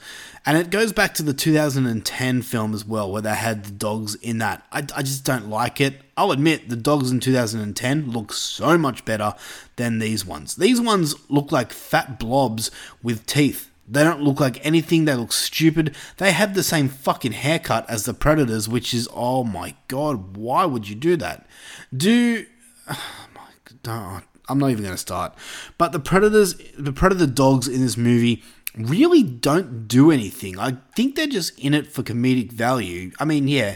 [0.44, 4.16] And it goes back to the 2010 film as well, where they had the dogs
[4.16, 4.66] in that.
[4.72, 6.02] I, I just don't like it.
[6.18, 9.36] I'll admit, the dogs in 2010 look so much better
[9.76, 10.56] than these ones.
[10.56, 12.72] These ones look like fat blobs
[13.04, 13.70] with teeth.
[13.88, 15.06] They don't look like anything.
[15.06, 15.96] They look stupid.
[16.18, 20.66] They have the same fucking haircut as the Predators, which is, oh my god, why
[20.66, 21.48] would you do that?
[21.96, 22.46] Do.
[23.88, 25.34] Oh my, I'm not even going to start.
[25.78, 28.44] But the Predators, the Predator dogs in this movie
[28.76, 30.60] really don't do anything.
[30.60, 33.12] I think they're just in it for comedic value.
[33.20, 33.76] I mean, yeah,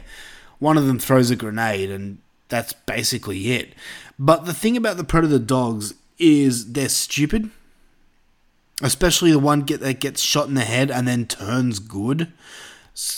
[0.59, 2.19] one of them throws a grenade and
[2.49, 3.73] that's basically it.
[4.17, 7.49] But the thing about the Predator dogs is they're stupid.
[8.81, 12.31] Especially the one get that gets shot in the head and then turns good.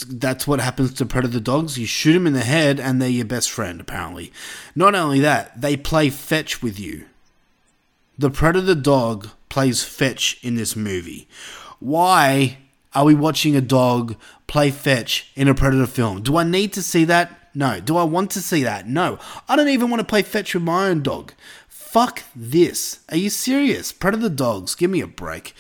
[0.07, 1.77] That's what happens to predator dogs.
[1.77, 4.31] You shoot them in the head and they're your best friend, apparently.
[4.75, 7.05] Not only that, they play fetch with you.
[8.17, 11.27] The predator dog plays fetch in this movie.
[11.79, 12.57] Why
[12.93, 14.15] are we watching a dog
[14.47, 16.21] play fetch in a predator film?
[16.21, 17.49] Do I need to see that?
[17.55, 17.79] No.
[17.79, 18.87] Do I want to see that?
[18.87, 19.17] No.
[19.49, 21.33] I don't even want to play fetch with my own dog.
[21.91, 23.01] Fuck this.
[23.09, 23.91] Are you serious?
[23.91, 25.53] Predator dogs, give me a break.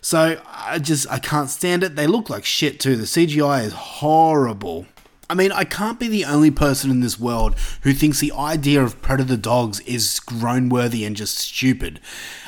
[0.00, 1.94] So I just I can't stand it.
[1.94, 2.96] They look like shit too.
[2.96, 4.86] The CGI is horrible.
[5.28, 8.82] I mean, I can't be the only person in this world who thinks the idea
[8.82, 12.00] of predator dogs is groan worthy and just stupid.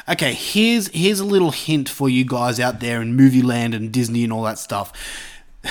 [0.09, 3.93] Okay, here's here's a little hint for you guys out there in movie land and
[3.93, 4.95] Disney and all that stuff.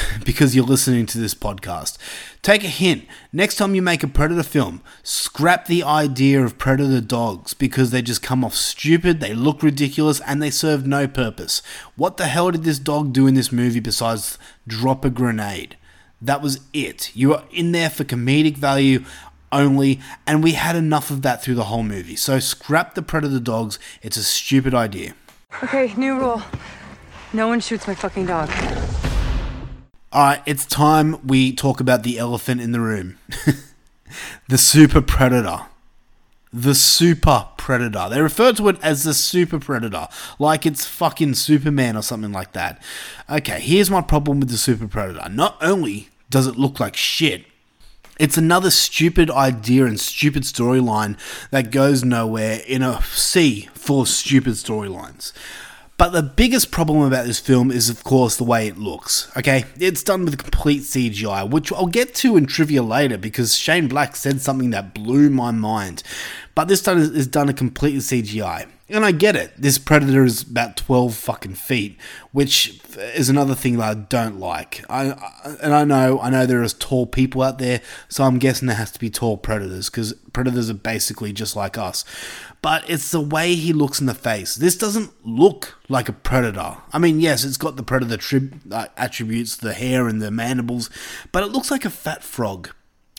[0.25, 1.97] because you're listening to this podcast.
[2.41, 3.05] Take a hint.
[3.33, 8.01] Next time you make a Predator film, scrap the idea of Predator dogs because they
[8.01, 11.61] just come off stupid, they look ridiculous, and they serve no purpose.
[11.95, 15.77] What the hell did this dog do in this movie besides drop a grenade?
[16.21, 17.11] That was it.
[17.15, 19.03] You were in there for comedic value
[19.51, 22.15] only, and we had enough of that through the whole movie.
[22.15, 23.79] So scrap the Predator dogs.
[24.01, 25.13] It's a stupid idea.
[25.63, 26.41] Okay, new rule.
[27.33, 28.49] No one shoots my fucking dog.
[30.15, 33.17] Alright, it's time we talk about the elephant in the room.
[34.47, 35.65] the super predator.
[36.53, 38.07] The super predator.
[38.09, 40.07] They refer to it as the super predator,
[40.39, 42.81] like it's fucking Superman or something like that.
[43.29, 45.27] Okay, here's my problem with the super predator.
[45.27, 47.43] Not only does it look like shit,
[48.17, 54.07] it's another stupid idea and stupid storyline that goes nowhere in a sea full of
[54.07, 55.33] stupid storylines.
[55.97, 59.31] But the biggest problem about this film is, of course, the way it looks.
[59.37, 63.87] Okay, it's done with complete CGI, which I'll get to in trivia later because Shane
[63.87, 66.03] Black said something that blew my mind.
[66.53, 68.67] But this time is done a completely CGI.
[68.87, 69.51] And I get it.
[69.57, 71.97] This predator is about 12 fucking feet,
[72.31, 74.85] which is another thing that I don't like.
[74.87, 78.37] I, I and I know I know there is tall people out there, so I'm
[78.37, 82.05] guessing there has to be tall predators because predators are basically just like us.
[82.61, 84.53] But it's the way he looks in the face.
[84.53, 86.77] This doesn't look like a predator.
[86.93, 90.91] I mean, yes, it's got the predator uh, attributes, the hair and the mandibles,
[91.31, 92.69] but it looks like a fat frog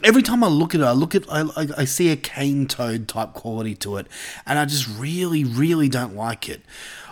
[0.03, 2.67] every time I look at it, I look at I, I, I see a cane
[2.67, 4.07] toad type quality to it,
[4.45, 6.63] and I just really, really don't like it.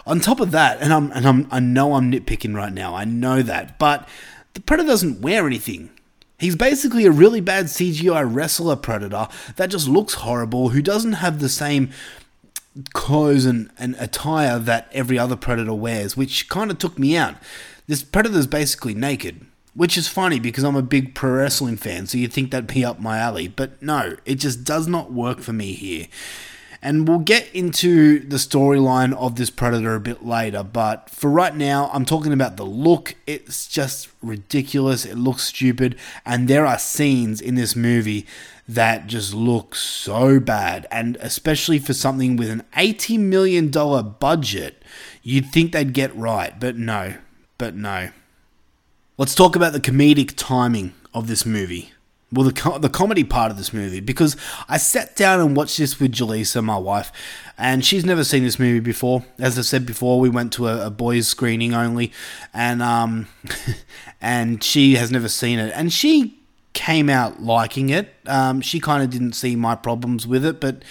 [0.06, 2.94] On top of that, and I'm and I'm I know I'm nitpicking right now.
[2.94, 4.08] I know that, but
[4.54, 5.90] the predator doesn't wear anything.
[6.38, 11.40] He's basically a really bad CGI wrestler predator that just looks horrible, who doesn't have
[11.40, 11.90] the same
[12.92, 17.36] clothes and, and attire that every other predator wears, which kind of took me out.
[17.86, 19.46] This predator's basically naked.
[19.74, 22.84] Which is funny because I'm a big pro wrestling fan, so you'd think that'd be
[22.84, 23.48] up my alley.
[23.48, 26.06] But no, it just does not work for me here.
[26.80, 31.56] And we'll get into the storyline of this Predator a bit later, but for right
[31.56, 33.14] now, I'm talking about the look.
[33.26, 35.06] It's just ridiculous.
[35.06, 35.96] It looks stupid.
[36.26, 38.26] And there are scenes in this movie
[38.68, 40.86] that just look so bad.
[40.90, 44.82] And especially for something with an $80 million budget,
[45.22, 46.60] you'd think they'd get right.
[46.60, 47.14] But no.
[47.56, 48.10] But no.
[49.16, 51.92] Let's talk about the comedic timing of this movie.
[52.32, 54.36] Well, the, the comedy part of this movie, because
[54.68, 57.12] I sat down and watched this with Jaleesa, my wife,
[57.56, 59.24] and she's never seen this movie before.
[59.38, 62.10] As I said before, we went to a, a boys' screening only,
[62.52, 63.28] and um,
[64.20, 66.36] and she has never seen it, and she
[66.72, 68.12] came out liking it.
[68.26, 70.82] Um, she kind of didn't see my problems with it, but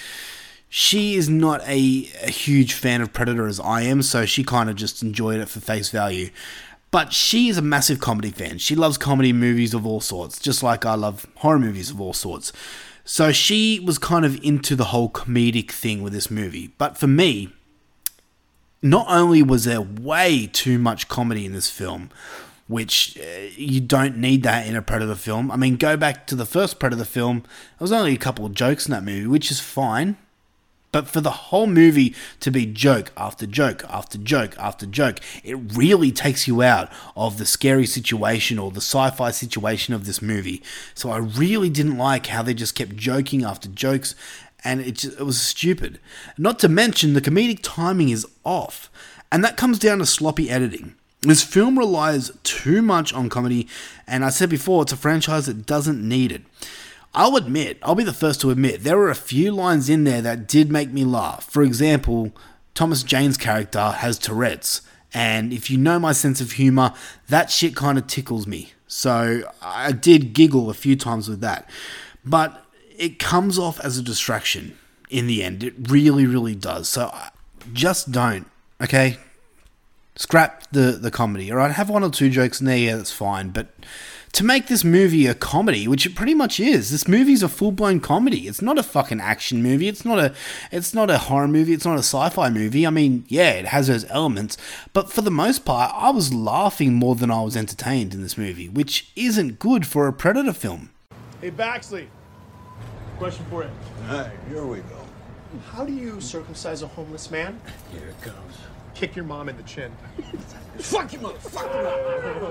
[0.70, 4.70] she is not a, a huge fan of Predator as I am, so she kind
[4.70, 6.30] of just enjoyed it for face value.
[6.94, 8.60] But she is a massive comedy fan.
[8.60, 12.14] She loves comedy movies of all sorts, just like I love horror movies of all
[12.14, 12.54] sorts.
[13.04, 16.76] So she was kind of into the whole comedic thing with this movie.
[16.78, 17.52] But for me,
[18.84, 22.12] not only was there way too much comedy in this film,
[22.68, 25.50] which uh, you don't need that in a Predator film.
[25.50, 28.54] I mean, go back to the first Predator film, there was only a couple of
[28.54, 30.16] jokes in that movie, which is fine.
[30.94, 35.56] But for the whole movie to be joke after joke after joke after joke, it
[35.56, 40.22] really takes you out of the scary situation or the sci fi situation of this
[40.22, 40.62] movie.
[40.94, 44.14] So I really didn't like how they just kept joking after jokes,
[44.64, 46.00] and it, just, it was stupid.
[46.38, 48.92] Not to mention, the comedic timing is off,
[49.32, 50.94] and that comes down to sloppy editing.
[51.22, 53.68] This film relies too much on comedy,
[54.06, 56.44] and I said before, it's a franchise that doesn't need it.
[57.16, 60.22] I'll admit, I'll be the first to admit, there were a few lines in there
[60.22, 61.44] that did make me laugh.
[61.50, 62.32] For example,
[62.74, 64.82] Thomas Jane's character has Tourette's,
[65.14, 66.92] and if you know my sense of humor,
[67.30, 68.74] that shit kind of tickles me.
[68.88, 71.70] So I did giggle a few times with that.
[72.26, 72.66] But
[72.98, 74.78] it comes off as a distraction
[75.10, 75.64] in the end.
[75.64, 76.90] It really, really does.
[76.90, 77.14] So
[77.74, 78.48] just don't,
[78.82, 79.18] okay?
[80.16, 81.72] Scrap the, the comedy, alright?
[81.72, 83.68] Have one or two jokes in there, yeah, that's fine, but
[84.34, 86.90] to make this movie a comedy, which it pretty much is.
[86.90, 88.48] This movie's a full-blown comedy.
[88.48, 89.88] It's not a fucking action movie.
[89.88, 90.34] It's not a
[90.72, 91.74] it's not a horror movie.
[91.74, 92.86] It's not a sci-fi movie.
[92.86, 94.58] I mean, yeah, it has those elements,
[94.92, 98.38] but for the most part, I was laughing more than I was entertained in this
[98.38, 100.90] movie, which isn't good for a Predator film.
[101.40, 102.08] Hey, Baxley.
[103.20, 103.70] Question for you.
[104.08, 105.06] Hey, here we go.
[105.72, 107.62] How do you circumcise a homeless man?
[107.92, 108.58] Here it comes.
[108.96, 109.92] Kick your mom in the chin.
[110.80, 112.50] Fuck you, motherfucker!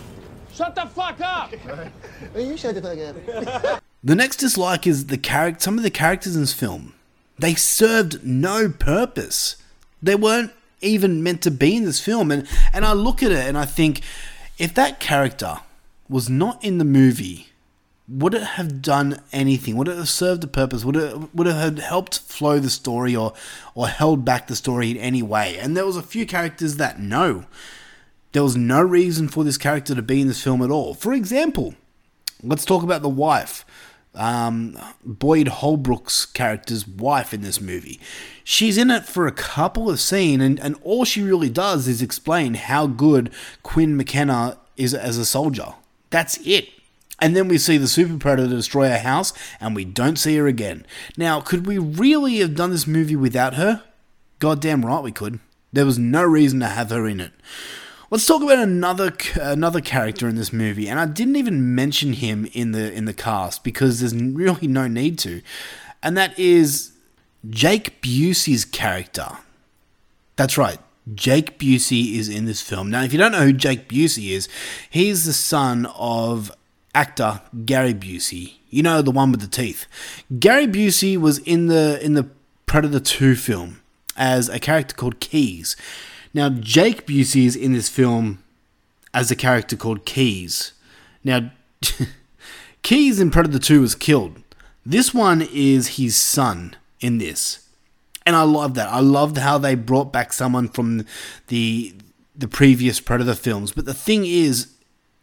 [0.54, 1.52] Shut the fuck up!
[2.36, 3.84] you shut the fuck up.
[4.02, 5.60] The next dislike is the character.
[5.60, 6.94] Some of the characters in this film,
[7.38, 9.56] they served no purpose.
[10.02, 12.30] They weren't even meant to be in this film.
[12.30, 14.00] And and I look at it and I think,
[14.58, 15.60] If that character
[16.08, 17.48] was not in the movie,
[18.08, 19.76] would it have done anything?
[19.76, 20.84] Would it have served a purpose?
[20.84, 23.34] Would it would it have helped flow the story or
[23.74, 25.58] or held back the story in any way?
[25.58, 27.44] And there was a few characters that no.
[28.32, 30.94] There was no reason for this character to be in this film at all.
[30.94, 31.74] For example,
[32.42, 33.64] let's talk about the wife.
[34.14, 38.00] Um, Boyd Holbrook's character's wife in this movie.
[38.42, 42.02] She's in it for a couple of scenes, and, and all she really does is
[42.02, 43.30] explain how good
[43.62, 45.74] Quinn McKenna is as a soldier.
[46.10, 46.68] That's it.
[47.20, 50.46] And then we see the Super Predator destroy her house, and we don't see her
[50.46, 50.86] again.
[51.16, 53.82] Now, could we really have done this movie without her?
[54.38, 55.38] Goddamn right we could.
[55.72, 57.32] There was no reason to have her in it.
[58.12, 62.48] Let's talk about another another character in this movie, and I didn't even mention him
[62.52, 65.42] in the in the cast because there's really no need to,
[66.02, 66.90] and that is
[67.48, 69.28] Jake Busey's character.
[70.34, 70.80] That's right,
[71.14, 72.90] Jake Busey is in this film.
[72.90, 74.48] Now, if you don't know who Jake Busey is,
[74.90, 76.50] he's the son of
[76.96, 78.54] actor Gary Busey.
[78.70, 79.86] You know the one with the teeth.
[80.40, 82.26] Gary Busey was in the in the
[82.66, 83.82] Predator 2 film
[84.16, 85.76] as a character called Keyes.
[86.32, 88.42] Now, Jake Busey is in this film
[89.12, 90.72] as a character called Keyes.
[91.24, 91.50] Now,
[92.82, 94.42] Keyes in Predator 2 was killed.
[94.86, 97.68] This one is his son in this.
[98.24, 98.88] And I love that.
[98.88, 101.04] I loved how they brought back someone from
[101.48, 101.94] the
[102.36, 103.72] the previous Predator films.
[103.72, 104.72] But the thing is,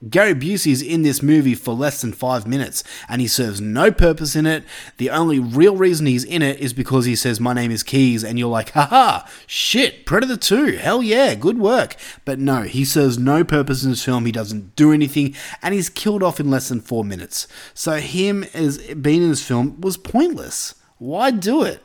[0.07, 3.91] Gary Busey is in this movie for less than five minutes and he serves no
[3.91, 4.63] purpose in it.
[4.97, 8.23] The only real reason he's in it is because he says, My name is Keyes,
[8.23, 11.95] and you're like, haha, shit, Predator 2, hell yeah, good work.
[12.25, 15.89] But no, he serves no purpose in this film, he doesn't do anything, and he's
[15.89, 17.47] killed off in less than four minutes.
[17.73, 20.75] So, him as being in this film was pointless.
[20.99, 21.81] Why do it?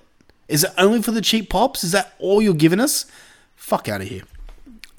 [0.49, 1.83] Is it only for the cheap pops?
[1.83, 3.07] Is that all you're giving us?
[3.57, 4.23] Fuck out of here.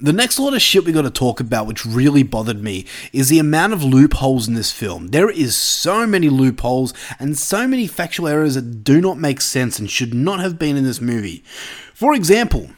[0.00, 3.28] The next lot of shit we got to talk about, which really bothered me, is
[3.28, 5.08] the amount of loopholes in this film.
[5.08, 9.78] There is so many loopholes and so many factual errors that do not make sense
[9.78, 11.44] and should not have been in this movie.
[11.94, 12.70] For example,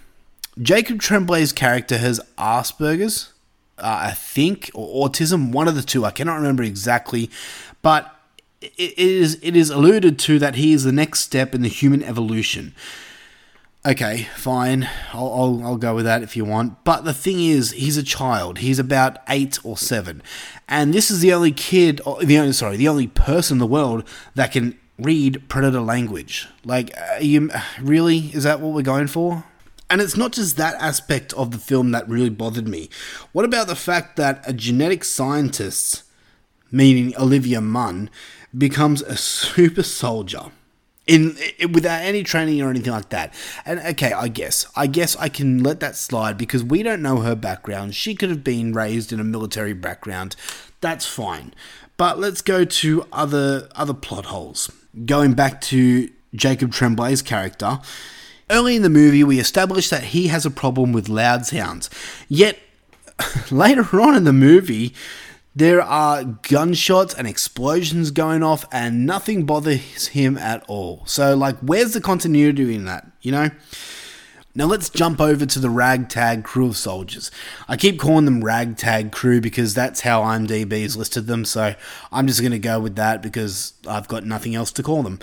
[0.61, 3.33] Jacob Tremblay's character has Asperger's,
[3.79, 6.05] uh, I think, or autism, one of the two.
[6.05, 7.31] I cannot remember exactly,
[7.81, 8.15] but
[8.61, 12.03] it is it is alluded to that he is the next step in the human
[12.03, 12.75] evolution.
[13.87, 14.89] Okay, fine.
[15.13, 16.83] I'll, I'll, I'll, go with that if you want.
[16.83, 18.59] But the thing is, he's a child.
[18.59, 20.25] He's about eight or seven,
[20.69, 23.67] and this is the only kid, uh, the only sorry, the only person in the
[23.67, 24.03] world
[24.35, 26.49] that can read predator language.
[26.65, 27.49] Like, you
[27.81, 29.45] really is that what we're going for?
[29.89, 32.91] And it's not just that aspect of the film that really bothered me.
[33.31, 36.03] What about the fact that a genetic scientist,
[36.73, 38.11] meaning Olivia Munn,
[38.53, 40.51] becomes a super soldier?
[41.07, 43.33] In, in, without any training or anything like that.
[43.65, 47.19] And okay, I guess I guess I can let that slide because we don't know
[47.19, 47.95] her background.
[47.95, 50.37] She could have been raised in a military background.
[50.81, 51.55] That's fine.
[51.97, 54.71] But let's go to other other plot holes.
[55.05, 57.81] Going back to Jacob Tremblay's character,
[58.51, 61.89] early in the movie we establish that he has a problem with loud sounds.
[62.29, 62.59] Yet
[63.51, 64.95] later on in the movie,
[65.57, 71.03] there are gunshots and explosions going off, and nothing bothers him at all.
[71.07, 73.49] So, like, where's the continuity in that, you know?
[74.55, 77.31] Now, let's jump over to the ragtag crew of soldiers.
[77.69, 81.75] I keep calling them ragtag crew because that's how IMDb has listed them, so
[82.13, 85.21] I'm just going to go with that because I've got nothing else to call them.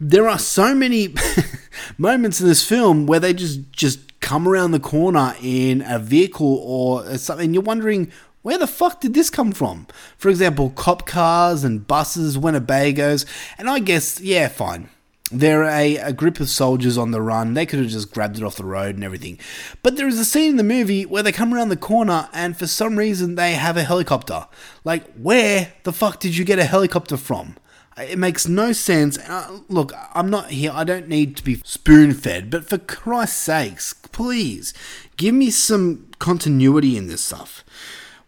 [0.00, 1.14] There are so many
[1.98, 6.60] moments in this film where they just, just come around the corner in a vehicle
[6.64, 8.10] or something, you're wondering
[8.42, 9.86] where the fuck did this come from?
[10.16, 13.26] For example, cop cars and buses, Winnebagos,
[13.58, 14.90] and I guess, yeah, fine.
[15.30, 17.52] They're a, a group of soldiers on the run.
[17.52, 19.38] They could have just grabbed it off the road and everything.
[19.82, 22.56] But there is a scene in the movie where they come around the corner and
[22.56, 24.46] for some reason they have a helicopter.
[24.84, 27.56] Like, where the fuck did you get a helicopter from?
[27.98, 29.18] It makes no sense.
[29.18, 30.70] Uh, look, I'm not here.
[30.72, 34.72] I don't need to be spoon fed, but for Christ's sakes, please
[35.16, 37.64] give me some continuity in this stuff.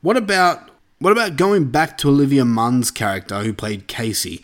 [0.03, 4.43] What about what about going back to Olivia Munn's character who played Casey?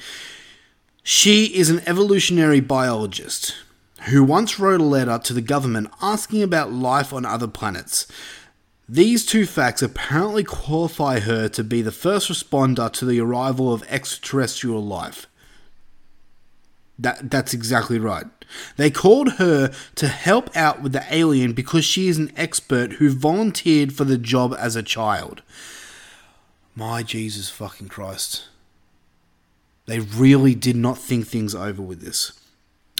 [1.03, 3.55] She is an evolutionary biologist
[4.09, 8.07] who once wrote a letter to the government asking about life on other planets.
[8.87, 13.83] These two facts apparently qualify her to be the first responder to the arrival of
[13.89, 15.27] extraterrestrial life.
[16.99, 18.27] That that's exactly right.
[18.77, 23.11] They called her to help out with the alien because she is an expert who
[23.11, 25.43] volunteered for the job as a child.
[26.75, 28.45] My Jesus fucking Christ.
[29.87, 32.33] They really did not think things over with this.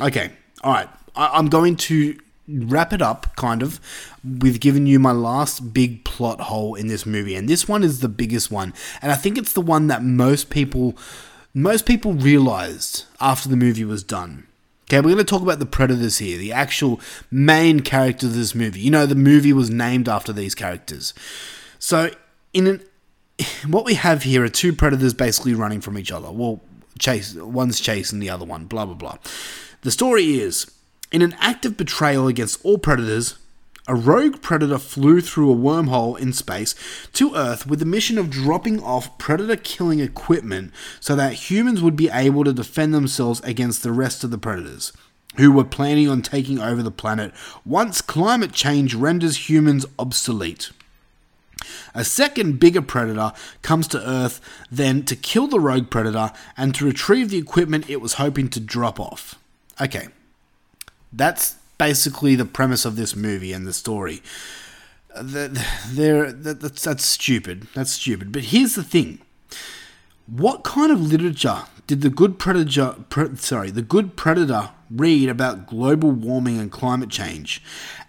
[0.01, 0.33] Okay,
[0.65, 0.89] alright.
[1.15, 2.19] I'm going to
[2.49, 3.81] wrap it up, kind of,
[4.23, 7.35] with giving you my last big plot hole in this movie.
[7.35, 8.73] And this one is the biggest one.
[9.03, 10.97] And I think it's the one that most people
[11.57, 14.47] most people realized after the movie was done.
[14.85, 17.01] Okay, we're going to talk about the predators here, the actual
[17.31, 18.81] main characters of this movie.
[18.81, 21.15] You know, the movie was named after these characters.
[21.79, 22.11] So,
[22.53, 22.85] in an
[23.67, 26.31] what we have here are two predators basically running from each other.
[26.31, 26.61] Well,
[26.99, 29.17] chase one's chasing the other one, blah blah blah.
[29.81, 30.71] The story is
[31.11, 33.39] in an act of betrayal against all predators,
[33.89, 36.75] a rogue predator flew through a wormhole in space
[37.13, 41.97] to Earth with the mission of dropping off predator killing equipment so that humans would
[41.97, 44.93] be able to defend themselves against the rest of the predators,
[45.37, 47.33] who were planning on taking over the planet
[47.65, 50.71] once climate change renders humans obsolete.
[51.95, 53.33] A second bigger predator
[53.63, 58.01] comes to Earth then to kill the rogue predator and to retrieve the equipment it
[58.01, 59.37] was hoping to drop off.
[59.81, 60.09] Okay,
[61.13, 64.23] that's basically the premise of this movie and the story.
[65.15, 65.49] Uh,
[65.89, 67.69] there, that's, that's stupid.
[67.75, 68.33] That's stupid.
[68.33, 69.21] But here's the thing:
[70.27, 75.67] what kind of literature did the good predator, pre, sorry, the good predator read about
[75.67, 77.63] global warming and climate change?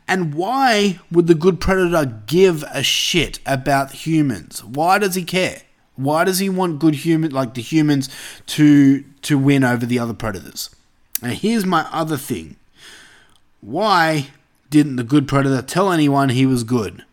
[0.08, 4.64] And why would the good predator give a shit about humans?
[4.64, 5.64] Why does he care?
[5.96, 8.10] Why does he want good human like the humans
[8.48, 10.70] to to win over the other predators?
[11.22, 12.56] And here's my other thing.
[13.68, 14.30] Why
[14.70, 17.04] didn't the good predator tell anyone he was good?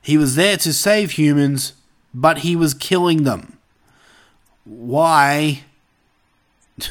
[0.00, 1.74] He was there to save humans,
[2.14, 3.58] but he was killing them.
[4.64, 5.64] Why?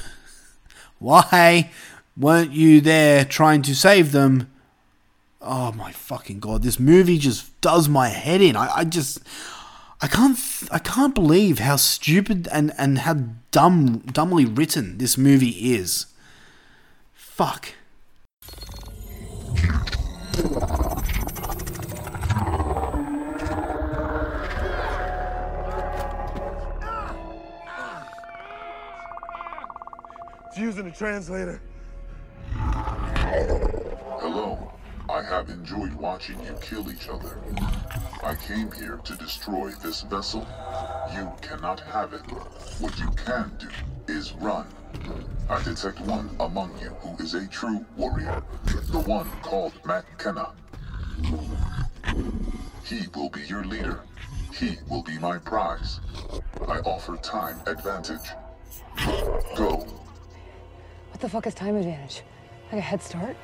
[1.00, 1.72] Why
[2.16, 4.48] weren't you there trying to save them?
[5.42, 6.62] Oh my fucking god!
[6.62, 8.56] This movie just does my head in.
[8.56, 9.22] I, I just,
[10.04, 10.38] I can't,
[10.70, 16.06] I can't believe how stupid and and how dumb, dumbly written this movie is.
[17.16, 17.74] Fuck.
[20.34, 20.48] It's
[30.56, 31.62] using a translator.
[34.22, 34.72] Hello.
[35.10, 37.38] I have enjoyed watching you kill each other.
[38.24, 40.48] I came here to destroy this vessel.
[41.14, 42.22] You cannot have it.
[42.80, 43.68] What you can do
[44.08, 44.68] is run.
[45.50, 48.42] I detect one among you who is a true warrior.
[48.66, 50.52] The one called Matt Kenna.
[52.86, 54.02] He will be your leader.
[54.54, 56.00] He will be my prize.
[56.68, 58.30] I offer time advantage.
[59.56, 59.86] Go.
[61.10, 62.24] What the fuck is time advantage?
[62.72, 63.36] Like a head start?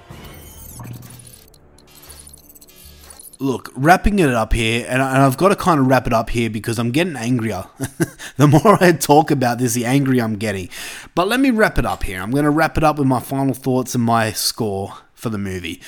[3.40, 6.30] Look, wrapping it up here, and, I, have got to kind of wrap it up
[6.30, 7.66] here because I'm getting angrier.
[8.38, 10.70] the more I talk about this, the angrier I'm getting.
[11.16, 12.22] But let me wrap it up here.
[12.22, 15.38] I'm going to wrap it up with my final thoughts and my score for the
[15.38, 15.82] movie.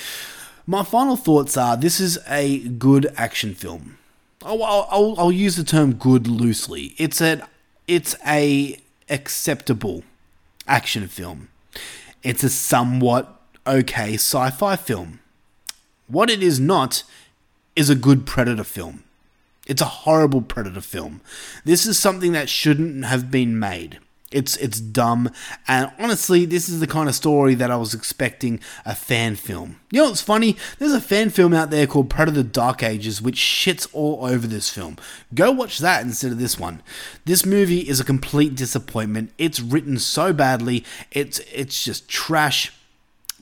[0.66, 3.98] My final thoughts are this is a good action film.
[4.42, 6.94] Oh, I'll, I'll, I'll use the term good loosely.
[6.96, 7.46] It's a,
[7.86, 8.78] it's a
[9.08, 10.04] acceptable
[10.66, 11.48] action film.
[12.22, 15.20] It's a somewhat okay sci-fi film.
[16.06, 17.04] What it is not
[17.76, 19.04] is a good Predator film.
[19.66, 21.20] It's a horrible Predator film.
[21.64, 23.98] This is something that shouldn't have been made.
[24.30, 25.30] It's it's dumb,
[25.66, 29.80] and honestly, this is the kind of story that I was expecting a fan film.
[29.90, 30.56] You know what's funny?
[30.78, 34.70] There's a fan film out there called Predator Dark Ages, which shits all over this
[34.70, 34.98] film.
[35.34, 36.80] Go watch that instead of this one.
[37.24, 39.32] This movie is a complete disappointment.
[39.36, 40.84] It's written so badly.
[41.10, 42.72] It's it's just trash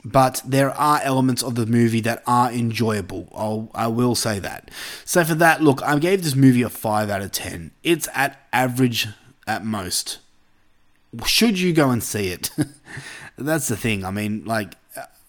[0.04, 3.28] but there are elements of the movie that are enjoyable.
[3.34, 4.70] I'll, I will say that.
[5.04, 7.72] So for that, look, I gave this movie a 5 out of 10.
[7.82, 9.08] It's at average
[9.46, 10.18] at most.
[11.26, 12.50] Should you go and see it?
[13.38, 14.04] That's the thing.
[14.04, 14.74] I mean, like,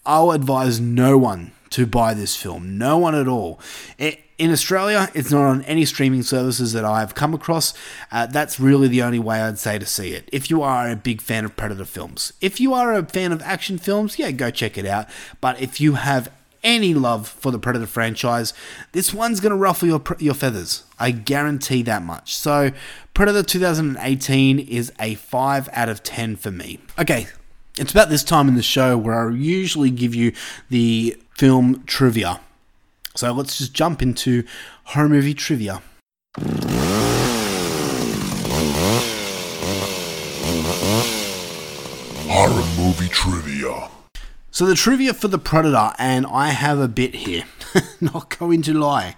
[0.04, 2.78] I'll advise no one to buy this film.
[2.78, 3.60] No one at all.
[3.98, 7.74] It, in Australia, it's not on any streaming services that I've come across.
[8.10, 10.30] Uh, that's really the only way I'd say to see it.
[10.32, 13.42] If you are a big fan of Predator films, if you are a fan of
[13.42, 15.08] action films, yeah, go check it out.
[15.42, 16.32] But if you have
[16.64, 18.54] any love for the Predator franchise,
[18.92, 20.84] this one's going to ruffle your, your feathers.
[20.98, 22.34] I guarantee that much.
[22.34, 22.72] So,
[23.12, 26.78] Predator 2018 is a 5 out of 10 for me.
[26.98, 27.26] Okay,
[27.76, 30.32] it's about this time in the show where I usually give you
[30.70, 32.40] the film trivia.
[33.14, 34.44] So let's just jump into
[34.84, 35.82] horror movie trivia.
[42.28, 43.88] Horror movie trivia.
[44.52, 47.44] So the trivia for the Predator, and I have a bit here.
[48.00, 49.16] Not going to lie.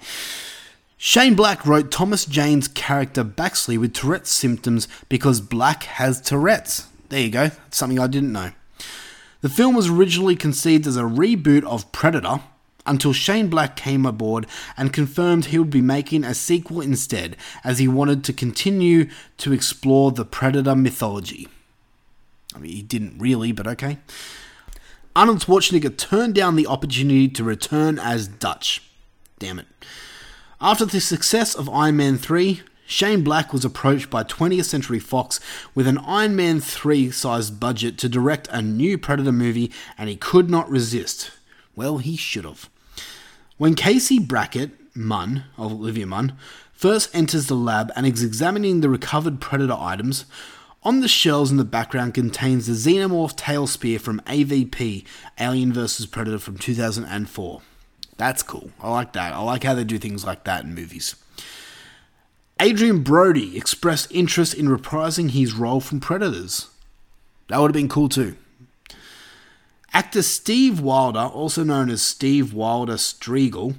[0.96, 6.86] Shane Black wrote Thomas Jane's character Baxley with Tourette's symptoms because Black has Tourette's.
[7.08, 7.50] There you go.
[7.70, 8.52] something I didn't know.
[9.40, 12.40] The film was originally conceived as a reboot of Predator
[12.86, 17.78] until Shane Black came aboard and confirmed he would be making a sequel instead, as
[17.78, 19.08] he wanted to continue
[19.38, 21.48] to explore the Predator mythology.
[22.54, 23.98] I mean, he didn't really, but okay.
[25.14, 28.82] Arnold Schwarzenegger turned down the opportunity to return as Dutch.
[29.38, 29.66] Damn it.
[30.60, 35.40] After the success of Iron Man 3, Shane Black was approached by 20th Century Fox
[35.74, 40.16] with an Iron Man 3 sized budget to direct a new Predator movie, and he
[40.16, 41.30] could not resist.
[41.74, 42.68] Well, he should have.
[43.62, 46.36] When Casey Brackett, Munn, of Olivia Munn,
[46.72, 50.24] first enters the lab and is examining the recovered Predator items,
[50.82, 55.06] on the shelves in the background contains the Xenomorph tail spear from AVP,
[55.38, 56.06] Alien vs.
[56.06, 57.62] Predator from 2004.
[58.16, 58.72] That's cool.
[58.80, 59.32] I like that.
[59.32, 61.14] I like how they do things like that in movies.
[62.60, 66.68] Adrien Brody expressed interest in reprising his role from Predators.
[67.46, 68.34] That would have been cool too.
[69.94, 73.74] Actor Steve Wilder, also known as Steve Wilder Striegel,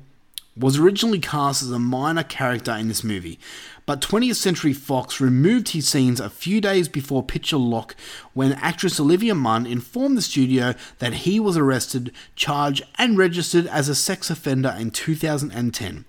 [0.56, 3.40] was originally cast as a minor character in this movie,
[3.88, 7.96] but 20th Century Fox removed his scenes a few days before picture lock
[8.34, 13.90] when actress Olivia Munn informed the studio that he was arrested, charged, and registered as
[13.90, 16.06] a sex offender in 2010.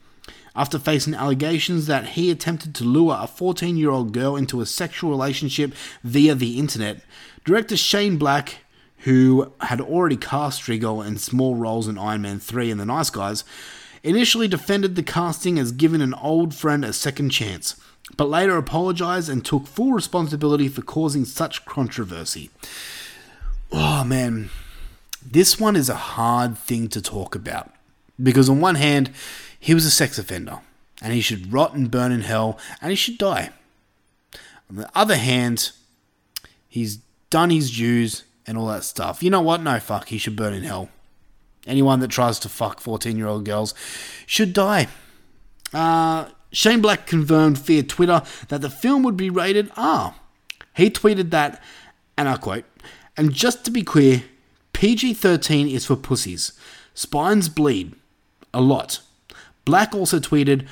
[0.55, 4.67] After facing allegations that he attempted to lure a 14 year old girl into a
[4.67, 5.73] sexual relationship
[6.05, 7.01] via the internet,
[7.47, 8.64] director Shane Black,
[9.05, 13.11] who had already cast Striegel in small roles in Iron Man 3 and The Nice
[13.11, 13.45] Guys,
[14.03, 17.79] initially defended the casting as giving an old friend a second chance,
[18.17, 22.49] but later apologized and took full responsibility for causing such controversy.
[23.71, 24.49] Oh man,
[25.23, 27.71] this one is a hard thing to talk about.
[28.23, 29.11] Because on one hand,
[29.61, 30.61] he was a sex offender,
[31.03, 33.51] and he should rot and burn in hell, and he should die.
[34.71, 35.73] On the other hand,
[36.71, 39.23] he's done his dues and all that stuff.
[39.23, 39.63] You know what?
[39.63, 40.91] No, fuck, he should burn in hell.
[41.67, 43.75] Anyone that tries to fuck 14 year old girls
[44.27, 44.89] should die.
[45.73, 50.15] Uh, Shane Black confirmed via Twitter that the film would be rated R.
[50.75, 51.63] He tweeted that,
[52.17, 52.65] and I quote,
[53.17, 54.25] and just to be clear,
[54.73, 56.53] PG 13 is for pussies.
[56.95, 57.95] Spines bleed.
[58.53, 59.01] A lot.
[59.65, 60.67] Black also tweeted,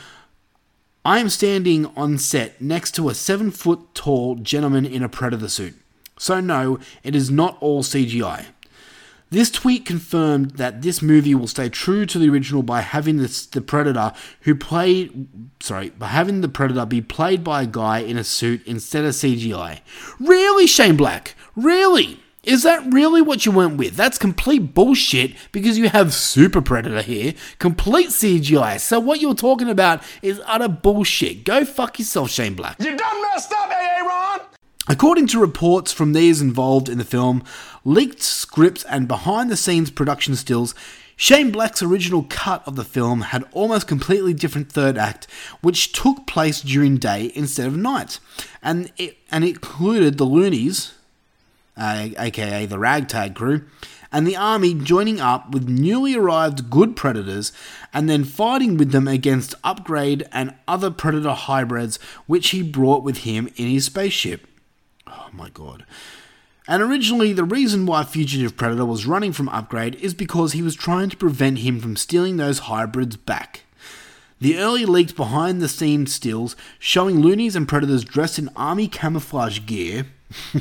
[1.05, 5.49] I am standing on set next to a seven foot tall gentleman in a predator
[5.49, 5.75] suit.
[6.23, 8.45] So, no, it is not all CGI.
[9.31, 13.45] This tweet confirmed that this movie will stay true to the original by having this,
[13.45, 14.13] the Predator
[14.43, 15.27] who played,
[15.59, 19.15] sorry, by having the Predator be played by a guy in a suit instead of
[19.15, 19.81] CGI.
[20.21, 21.35] Really, Shane Black?
[21.57, 22.21] Really?
[22.45, 23.97] Is that really what you went with?
[23.97, 28.79] That's complete bullshit because you have Super Predator here, complete CGI.
[28.79, 31.43] So what you're talking about is utter bullshit.
[31.43, 32.79] Go fuck yourself, Shane Black.
[32.79, 34.22] You done messed up, AA Ron!
[34.89, 37.45] According to reports from these involved in the film,
[37.85, 40.75] leaked scripts, and behind the scenes production stills,
[41.15, 45.29] Shane Black's original cut of the film had almost completely different third act,
[45.61, 48.19] which took place during day instead of night,
[48.61, 50.95] and it, and it included the Loonies,
[51.77, 53.63] uh, aka the Ragtag Crew,
[54.11, 57.53] and the army joining up with newly arrived good predators
[57.95, 63.19] and then fighting with them against Upgrade and other predator hybrids which he brought with
[63.19, 64.47] him in his spaceship.
[65.13, 65.85] Oh my god.
[66.69, 70.77] And originally, the reason why Fugitive Predator was running from Upgrade is because he was
[70.77, 73.63] trying to prevent him from stealing those hybrids back.
[74.41, 79.61] The early leaked behind the scenes stills showing loonies and predators dressed in army camouflage
[79.67, 80.07] gear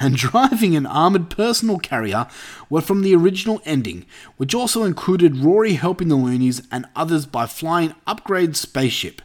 [0.00, 2.26] and driving an armored personal carrier
[2.70, 4.06] were from the original ending,
[4.36, 9.20] which also included Rory helping the loonies and others by flying Upgrade's spaceship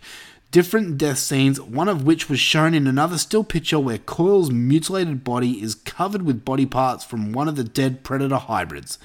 [0.52, 5.24] different death scenes, one of which was shown in another still picture where Coyle's mutilated
[5.24, 9.00] body is covered with body parts from one of the dead Predator hybrids.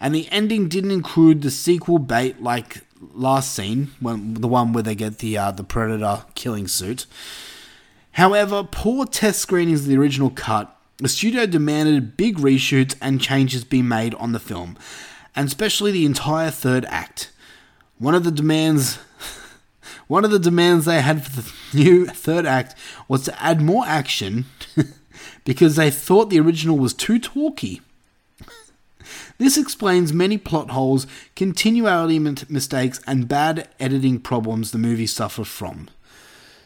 [0.00, 2.82] And the ending didn't include the sequel bait like
[3.14, 7.06] last scene, when, the one where they get the uh, the Predator killing suit.
[8.12, 13.64] However, poor test screenings of the original cut, the studio demanded big reshoots and changes
[13.64, 14.76] be made on the film,
[15.36, 17.30] and especially the entire third act.
[17.98, 18.98] One of the demands
[20.08, 22.74] one of the demands they had for the new third act
[23.06, 24.46] was to add more action
[25.44, 27.80] because they thought the original was too talky.
[29.38, 31.06] This explains many plot holes,
[31.36, 35.88] continuity mistakes, and bad editing problems the movie suffered from.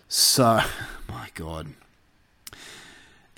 [0.09, 0.61] So,
[1.09, 1.75] my god.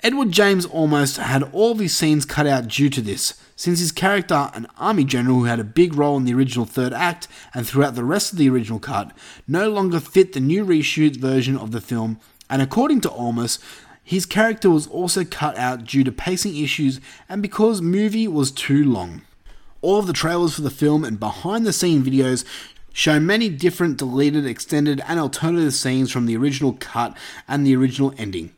[0.01, 4.51] Edward James almost had all these scenes cut out due to this, since his character,
[4.53, 7.95] an army general who had a big role in the original third act and throughout
[7.95, 9.11] the rest of the original cut,
[9.47, 13.59] no longer fit the new reshoot version of the film, and according to Olmos,
[14.05, 18.85] His character was also cut out due to pacing issues and because movie was too
[18.85, 19.23] long.
[19.81, 22.45] All of the trailers for the film and behind the scene videos
[22.93, 28.13] show many different deleted, extended, and alternative scenes from the original cut and the original
[28.17, 28.53] ending.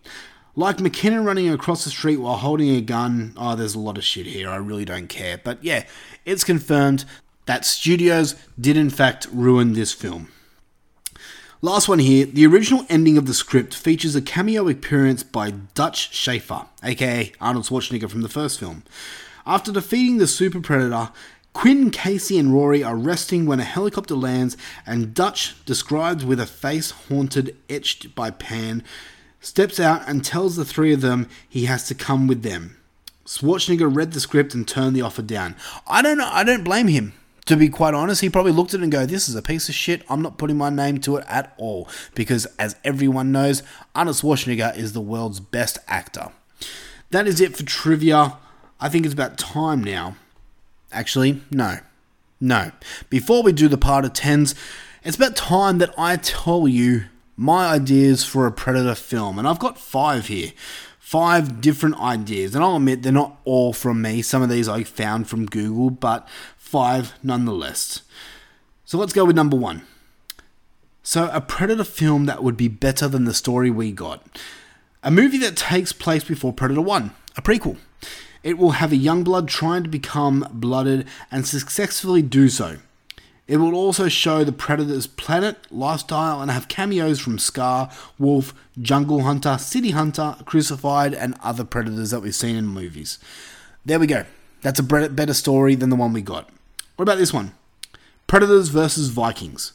[0.57, 3.35] Like McKenna running across the street while holding a gun.
[3.37, 4.49] Oh, there's a lot of shit here.
[4.49, 5.37] I really don't care.
[5.37, 5.85] But yeah,
[6.25, 7.05] it's confirmed
[7.45, 10.29] that studios did in fact ruin this film.
[11.61, 12.25] Last one here.
[12.25, 17.65] The original ending of the script features a cameo appearance by Dutch Schaefer, aka Arnold
[17.65, 18.81] Schwarzenegger from the first film.
[19.45, 21.11] After defeating the Super Predator,
[21.53, 26.47] Quinn, Casey, and Rory are resting when a helicopter lands, and Dutch, described with a
[26.47, 28.83] face haunted, etched by Pan,
[29.39, 32.77] steps out and tells the three of them he has to come with them.
[33.25, 35.55] Schwarzenegger read the script and turned the offer down.
[35.85, 36.29] I don't know.
[36.31, 37.13] I don't blame him.
[37.45, 39.69] To be quite honest, he probably looked at it and go, "This is a piece
[39.69, 40.03] of shit.
[40.09, 43.63] I'm not putting my name to it at all." Because, as everyone knows,
[43.95, 46.31] Arnold Schwarzenegger is the world's best actor.
[47.11, 48.37] That is it for trivia.
[48.79, 50.17] I think it's about time now.
[50.91, 51.79] Actually, no.
[52.39, 52.71] No.
[53.09, 54.53] Before we do the part of tens,
[55.03, 57.05] it's about time that I tell you
[57.37, 59.39] my ideas for a Predator film.
[59.39, 60.51] And I've got five here.
[60.99, 62.53] Five different ideas.
[62.53, 64.21] And I'll admit they're not all from me.
[64.21, 66.27] Some of these I found from Google, but
[66.57, 68.01] five nonetheless.
[68.83, 69.83] So let's go with number one.
[71.03, 74.25] So, a Predator film that would be better than the story we got.
[75.03, 77.77] A movie that takes place before Predator 1, a prequel.
[78.43, 82.79] It will have a young blood trying to become blooded and successfully do so.
[83.47, 87.89] It will also show the Predator's planet, lifestyle, and have cameos from Scar,
[88.19, 93.19] Wolf, Jungle Hunter, City Hunter, Crucified, and other Predators that we've seen in movies.
[93.85, 94.25] There we go.
[94.61, 96.49] That's a better story than the one we got.
[96.97, 97.53] What about this one?
[98.25, 99.09] Predators vs.
[99.09, 99.71] Vikings.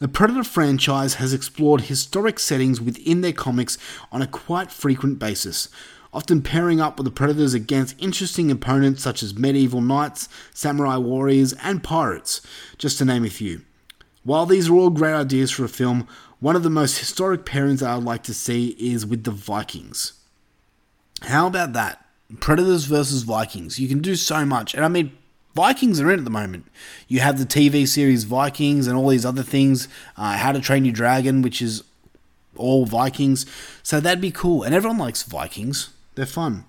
[0.00, 3.78] The Predator franchise has explored historic settings within their comics
[4.10, 5.68] on a quite frequent basis,
[6.14, 11.52] often pairing up with the Predators against interesting opponents such as medieval knights, samurai warriors,
[11.54, 12.40] and pirates,
[12.78, 13.62] just to name a few.
[14.22, 16.08] While these are all great ideas for a film,
[16.40, 20.14] one of the most historic pairings that I'd like to see is with the Vikings.
[21.22, 22.04] How about that?
[22.40, 23.78] Predators versus Vikings.
[23.78, 24.74] You can do so much.
[24.74, 25.12] And I mean,
[25.54, 26.66] Vikings are in at the moment.
[27.06, 29.88] You have the TV series Vikings and all these other things.
[30.16, 31.84] Uh, How to Train Your Dragon, which is
[32.56, 33.46] all Vikings.
[33.82, 34.62] So that'd be cool.
[34.62, 35.90] And everyone likes Vikings.
[36.14, 36.64] They're fun.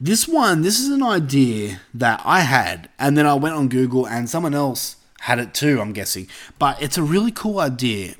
[0.00, 4.06] This one, this is an idea that I had, and then I went on Google
[4.06, 6.28] and someone else had it too, I'm guessing.
[6.58, 8.14] But it's a really cool idea.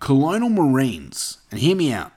[0.00, 2.12] Colonial Marines, and hear me out.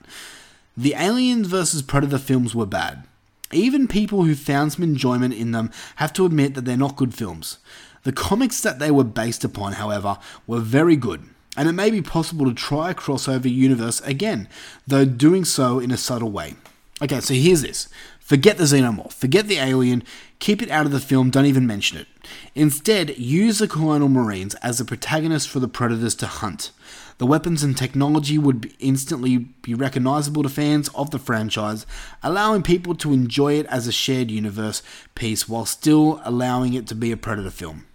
[0.76, 1.82] The Aliens vs.
[1.82, 3.04] Predator films were bad.
[3.50, 7.14] Even people who found some enjoyment in them have to admit that they're not good
[7.14, 7.58] films.
[8.02, 11.22] The comics that they were based upon, however, were very good,
[11.56, 14.48] and it may be possible to try a crossover universe again,
[14.86, 16.56] though doing so in a subtle way.
[17.00, 17.88] Okay, so here's this.
[18.18, 20.02] Forget the xenomorph, forget the alien,
[20.38, 22.06] keep it out of the film, don't even mention it.
[22.54, 26.72] Instead, use the Colonial Marines as the protagonist for the Predators to hunt.
[27.18, 31.86] The weapons and technology would instantly be recognizable to fans of the franchise,
[32.22, 34.82] allowing people to enjoy it as a shared universe
[35.14, 37.87] piece while still allowing it to be a Predator film.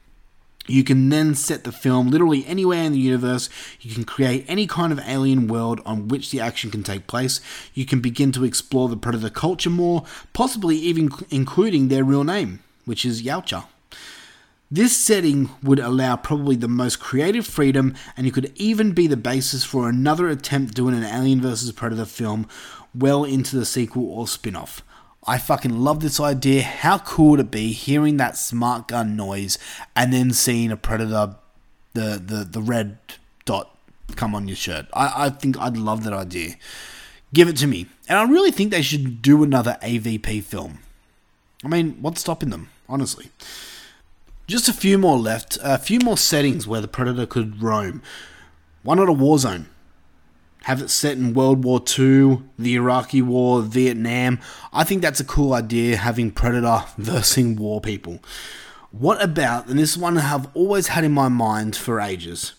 [0.67, 3.49] You can then set the film literally anywhere in the universe.
[3.81, 7.41] You can create any kind of alien world on which the action can take place.
[7.73, 12.59] You can begin to explore the predator culture more, possibly even including their real name,
[12.85, 13.65] which is Yautja.
[14.71, 19.17] This setting would allow probably the most creative freedom, and it could even be the
[19.17, 21.71] basis for another attempt doing an Alien vs.
[21.73, 22.47] Predator film
[22.95, 24.81] well into the sequel or spin off.
[25.25, 26.63] I fucking love this idea.
[26.63, 29.57] How cool would it be hearing that smart gun noise
[29.95, 31.35] and then seeing a predator,
[31.93, 32.97] the the, the red
[33.45, 33.75] dot
[34.15, 34.87] come on your shirt?
[34.93, 36.55] I, I think I'd love that idea.
[37.33, 37.87] Give it to me.
[38.07, 40.79] And I really think they should do another AVP film.
[41.63, 43.29] I mean, what's stopping them, honestly?
[44.45, 48.03] Just a few more left, a few more settings where the predator could roam.
[48.83, 49.67] Why not a war zone?
[50.63, 54.39] Have it set in World War II, the Iraqi War, Vietnam.
[54.71, 58.19] I think that's a cool idea, having Predator versing war people.
[58.91, 62.53] What about, and this one I've always had in my mind for ages,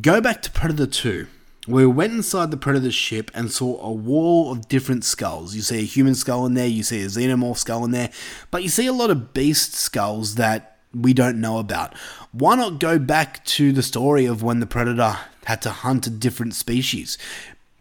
[0.00, 1.26] go back to Predator 2.
[1.68, 5.54] We went inside the Predator's ship and saw a wall of different skulls.
[5.54, 8.10] You see a human skull in there, you see a xenomorph skull in there,
[8.50, 11.94] but you see a lot of beast skulls that we don't know about.
[12.36, 16.10] Why not go back to the story of when the Predator had to hunt a
[16.10, 17.16] different species.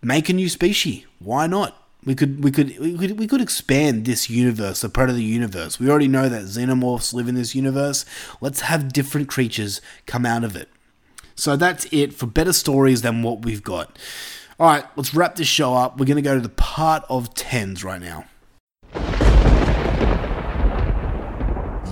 [0.01, 1.06] Make a new species.
[1.20, 1.80] Why not?
[2.06, 5.80] We could we could we could we could expand this universe, the Predator universe.
[5.80, 8.06] We already know that xenomorphs live in this universe.
[8.41, 10.68] Let's have different creatures come out of it.
[11.36, 13.97] So that's it for better stories than what we've got.
[14.60, 15.97] All right, let's wrap this show up.
[15.97, 18.26] We're going to go to the part of tens right now.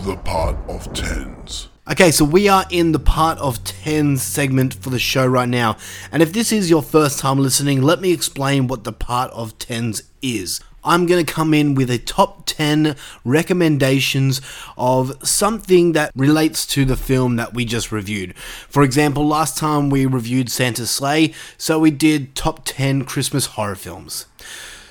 [0.03, 1.70] The part of tens.
[1.89, 5.77] Okay, so we are in the part of 10 segment for the show right now.
[6.11, 9.57] And if this is your first time listening, let me explain what the part of
[9.57, 10.61] 10s is.
[10.83, 14.41] I'm going to come in with a top 10 recommendations
[14.77, 18.37] of something that relates to the film that we just reviewed.
[18.37, 23.75] For example, last time we reviewed Santa's Slay, so we did top 10 Christmas horror
[23.75, 24.27] films.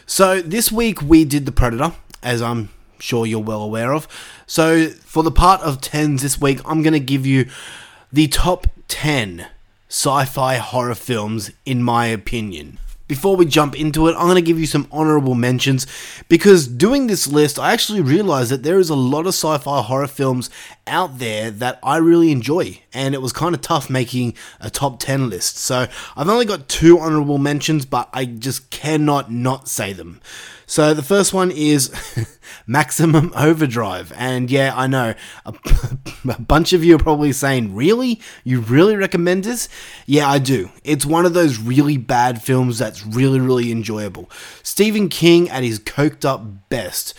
[0.07, 2.71] So this week we did The Predator, as I'm
[3.03, 4.07] sure you're well aware of.
[4.47, 7.49] So for the part of 10s this week, I'm going to give you
[8.13, 9.47] the top 10
[9.89, 12.79] sci fi horror films, in my opinion.
[13.09, 15.85] Before we jump into it, I'm going to give you some honorable mentions
[16.29, 19.83] because doing this list, I actually realized that there is a lot of sci fi
[19.83, 20.49] horror films
[20.87, 24.99] out there that I really enjoy, and it was kind of tough making a top
[24.99, 25.57] 10 list.
[25.59, 25.87] So
[26.17, 30.21] I've only got two honorable mentions, but I just cannot not say them.
[30.67, 31.93] So the first one is
[32.67, 34.13] Maximum Overdrive.
[34.17, 35.15] And yeah, I know
[35.45, 35.55] a,
[36.29, 38.21] a, bunch of you are probably saying, Really?
[38.45, 39.69] You really recommend this?
[40.07, 40.71] Yeah, I do.
[40.85, 44.31] It's one of those really bad films that's really, really enjoyable.
[44.63, 47.15] Stephen King at his coked up best.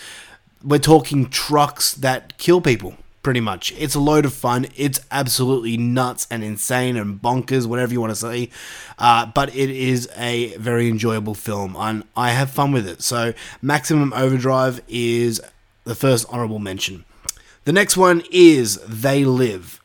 [0.63, 3.73] We're talking trucks that kill people pretty much.
[3.77, 4.67] It's a load of fun.
[4.75, 8.49] It's absolutely nuts and insane and bonkers, whatever you want to say.
[8.97, 13.01] Uh, but it is a very enjoyable film, and I have fun with it.
[13.01, 15.41] So, Maximum Overdrive is
[15.83, 17.05] the first honorable mention.
[17.65, 19.79] The next one is They Live.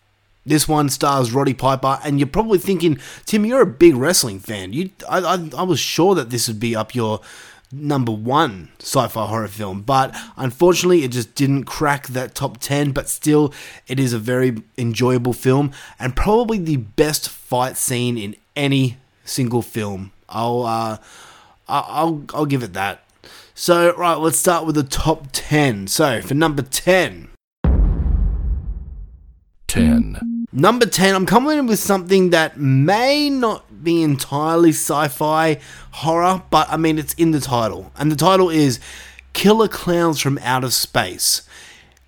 [0.47, 4.73] This one stars Roddy Piper, and you're probably thinking, Tim, you're a big wrestling fan.
[4.73, 7.21] You, I, I, I was sure that this would be up your
[7.73, 13.09] number one sci-fi horror film but unfortunately it just didn't crack that top 10 but
[13.09, 13.53] still
[13.89, 19.63] it is a very enjoyable film and probably the best fight scene in any single
[19.63, 20.13] film.
[20.29, 20.99] I'll uh
[21.69, 23.03] i'll i'll give it that.
[23.55, 27.29] So right let's start with the top 10 so for number 10
[29.69, 35.59] 10 number 10 i'm coming in with something that may not be entirely sci-fi
[35.93, 37.93] horror, but I mean it's in the title.
[37.97, 38.81] And the title is
[39.33, 41.43] Killer Clowns from Outer Space.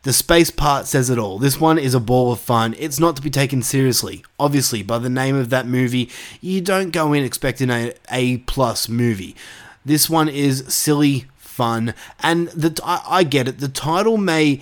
[0.03, 1.39] The space part says it all.
[1.39, 2.75] This one is a ball of fun.
[2.79, 4.25] It's not to be taken seriously.
[4.39, 6.09] Obviously, by the name of that movie,
[6.41, 9.37] you don't go in expecting a A plus movie.
[9.85, 13.59] This one is silly fun, and the I, I get it.
[13.59, 14.61] The title may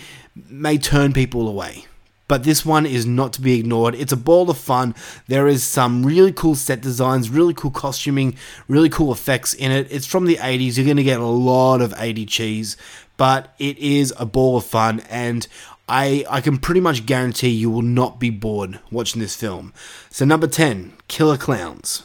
[0.49, 1.85] may turn people away
[2.29, 3.95] but this one is not to be ignored.
[3.95, 4.95] It's a ball of fun.
[5.29, 8.37] There is some really cool set designs, really cool costuming,
[8.69, 9.87] really cool effects in it.
[9.91, 10.77] It's from the 80s.
[10.77, 12.77] You're going to get a lot of 80 cheese,
[13.17, 15.47] but it is a ball of fun and
[15.89, 19.73] I, I can pretty much guarantee you will not be bored watching this film.
[20.11, 22.03] So, number 10, Killer Clowns.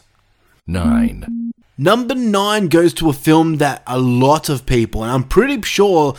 [0.68, 1.52] 9.
[1.78, 6.16] Number 9 goes to a film that a lot of people, and I'm pretty sure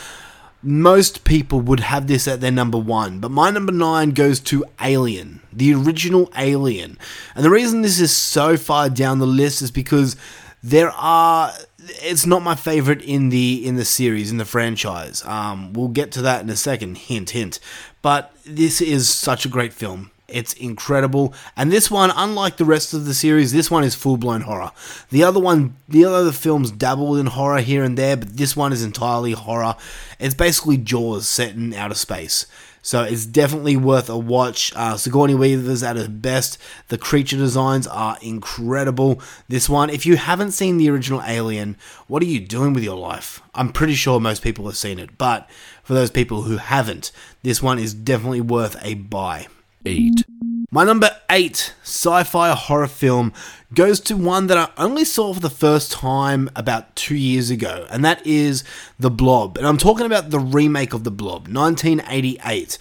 [0.62, 4.64] most people would have this at their number one, but my number nine goes to
[4.80, 6.98] Alien, the original Alien.
[7.34, 10.16] And the reason this is so far down the list is because
[10.62, 15.24] there are it's not my favorite in the in the series in the franchise.
[15.24, 16.96] Um, we'll get to that in a second.
[16.96, 17.58] Hint, hint.
[18.00, 20.11] But this is such a great film.
[20.32, 21.34] It's incredible.
[21.56, 24.72] And this one, unlike the rest of the series, this one is full blown horror.
[25.10, 28.72] The other one, the other films dabble in horror here and there, but this one
[28.72, 29.76] is entirely horror.
[30.18, 32.46] It's basically Jaws set in outer space.
[32.84, 34.72] So it's definitely worth a watch.
[34.74, 36.58] Uh, Sigourney Weaver's at her best.
[36.88, 39.20] The creature designs are incredible.
[39.48, 41.76] This one, if you haven't seen the original Alien,
[42.08, 43.40] what are you doing with your life?
[43.54, 45.48] I'm pretty sure most people have seen it, but
[45.84, 47.12] for those people who haven't,
[47.44, 49.46] this one is definitely worth a buy.
[49.84, 50.24] 8.
[50.70, 53.32] My number 8 sci fi horror film
[53.74, 57.86] goes to one that I only saw for the first time about two years ago,
[57.90, 58.64] and that is
[58.98, 59.58] The Blob.
[59.58, 62.78] And I'm talking about the remake of The Blob, 1988.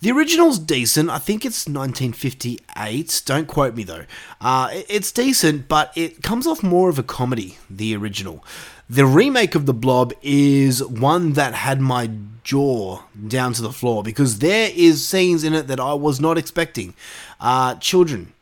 [0.00, 1.10] The original's decent.
[1.10, 3.22] I think it's 1958.
[3.24, 4.04] Don't quote me though.
[4.40, 8.44] Uh, it's decent, but it comes off more of a comedy, the original.
[8.90, 12.10] The remake of The Blob is one that had my
[12.42, 16.38] jaw down to the floor because there is scenes in it that I was not
[16.38, 16.94] expecting.
[17.38, 18.32] Uh, children.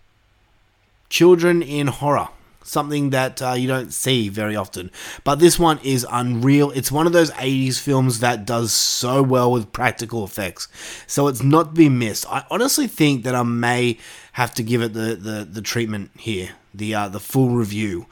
[1.08, 2.28] Children in horror
[2.62, 4.90] something that uh, you don't see very often.
[5.24, 6.70] But this one is unreal.
[6.72, 10.68] It's one of those 80s films that does so well with practical effects.
[11.06, 12.26] So it's not to be missed.
[12.28, 13.98] I honestly think that I may
[14.32, 18.06] have to give it the, the, the treatment here, the, uh, the full review.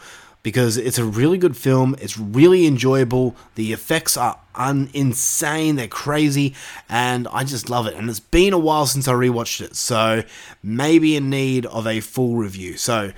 [0.44, 3.34] Because it's a really good film, it's really enjoyable.
[3.56, 6.54] The effects are un- insane, they're crazy,
[6.88, 7.94] and I just love it.
[7.94, 10.22] And it's been a while since I rewatched it, so
[10.62, 12.76] maybe in need of a full review.
[12.76, 13.12] So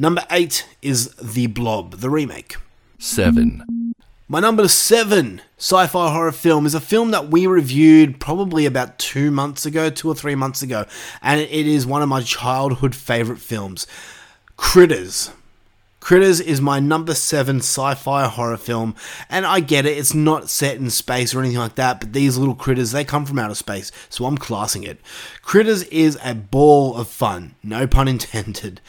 [0.00, 2.56] Number eight is The Blob, the remake.
[2.98, 3.92] 7.
[4.28, 8.98] My number seven sci fi horror film is a film that we reviewed probably about
[8.98, 10.86] two months ago, two or three months ago,
[11.20, 13.86] and it is one of my childhood favorite films
[14.56, 15.32] Critters.
[16.00, 18.94] Critters is my number seven sci fi horror film,
[19.28, 22.36] and I get it, it's not set in space or anything like that, but these
[22.36, 24.98] little critters, they come from outer space, so I'm classing it.
[25.42, 28.80] Critters is a ball of fun, no pun intended.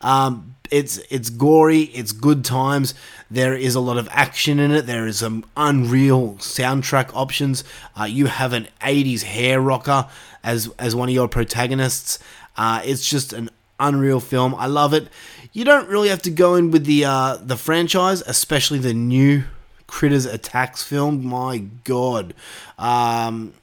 [0.00, 2.94] Um, it's it's gory, it's good times.
[3.30, 4.86] There is a lot of action in it.
[4.86, 7.64] There is some unreal soundtrack options.
[7.98, 10.08] Uh, you have an '80s hair rocker
[10.42, 12.18] as as one of your protagonists.
[12.56, 14.54] Uh, it's just an unreal film.
[14.54, 15.08] I love it.
[15.52, 19.44] You don't really have to go in with the uh, the franchise, especially the new
[19.86, 21.24] Critters Attacks film.
[21.24, 22.34] My God,
[22.78, 23.54] um,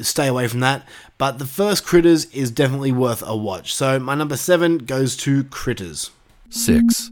[0.00, 0.86] stay away from that.
[1.18, 3.74] But the first Critters is definitely worth a watch.
[3.74, 6.10] So my number seven goes to Critters.
[6.48, 7.10] 6.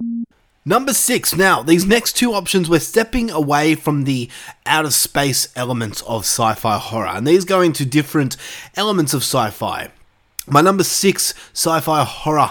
[0.65, 1.35] Number six.
[1.37, 4.31] Now, these next two options, we're stepping away from the
[4.65, 8.39] out of space elements of sci fi horror, and these go into different
[8.75, 9.91] elements of sci fi.
[10.47, 12.51] My number six sci fi horror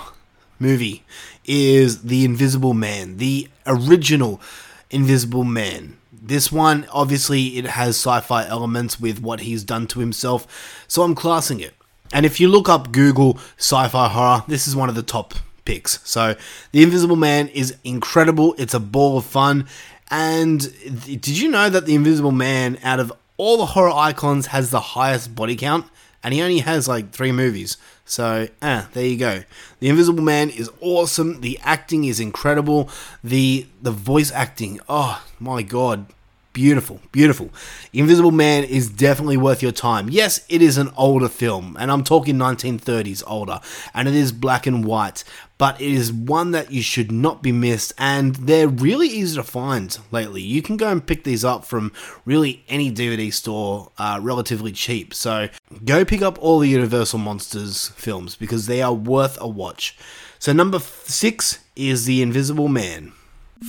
[0.59, 1.03] movie
[1.46, 4.41] is The Invisible Man, the original
[4.89, 5.98] Invisible Man.
[6.12, 11.04] This one, obviously, it has sci fi elements with what he's done to himself, so
[11.04, 11.74] I'm classing it.
[12.14, 15.34] And if you look up Google sci fi horror, this is one of the top
[15.66, 16.00] picks.
[16.08, 16.36] So,
[16.72, 18.56] The Invisible Man is incredible.
[18.58, 19.68] It's a ball of fun.
[20.12, 20.62] And
[21.06, 24.80] did you know that The Invisible Man, out of all the horror icons, has the
[24.80, 25.88] highest body count?
[26.24, 27.78] And he only has like three movies.
[28.06, 29.43] So, ah, there you go.
[29.80, 31.41] The Invisible Man is awesome.
[31.41, 32.89] The acting is incredible.
[33.24, 36.08] The the voice acting, oh my god,
[36.54, 37.49] Beautiful, beautiful.
[37.93, 40.08] Invisible Man is definitely worth your time.
[40.12, 43.60] Yes, it is an older film, and I'm talking 1930s older,
[43.95, 45.24] and it is black and white,
[45.58, 49.43] but it is one that you should not be missed, and they're really easy to
[49.43, 50.43] find lately.
[50.43, 51.91] You can go and pick these up from
[52.24, 55.16] really any DVD store uh, relatively cheap.
[55.16, 55.49] So
[55.84, 59.97] go pick up all the Universal Monsters films because they are worth a watch.
[60.38, 63.14] So, number six is The Invisible Man.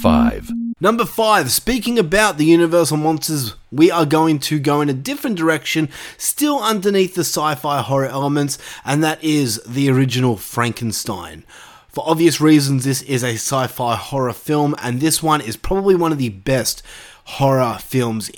[0.01, 0.51] 5.
[0.81, 5.39] Number five, speaking about the Universal Monsters, we are going to go in a different
[5.39, 5.89] direction,
[6.19, 11.45] still underneath the sci fi horror elements, and that is the original Frankenstein.
[11.89, 15.95] For obvious reasons, this is a sci fi horror film, and this one is probably
[15.95, 16.83] one of the best
[17.25, 18.31] horror films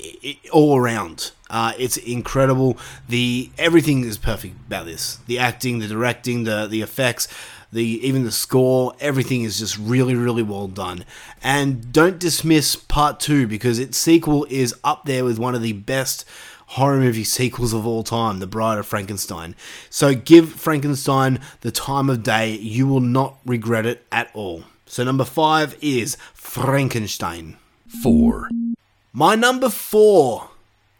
[0.51, 1.31] all around.
[1.49, 2.77] Uh, it's incredible.
[3.07, 5.19] The everything is perfect about this.
[5.27, 7.27] The acting, the directing, the the effects
[7.71, 11.05] the even the score, everything is just really, really well done.
[11.43, 15.73] And don't dismiss part two because its sequel is up there with one of the
[15.73, 16.25] best
[16.67, 19.55] horror movie sequels of all time, The Bride of Frankenstein.
[19.89, 24.63] So give Frankenstein the time of day, you will not regret it at all.
[24.85, 27.57] So number five is Frankenstein.
[28.01, 28.49] 4.
[29.13, 30.49] My number four.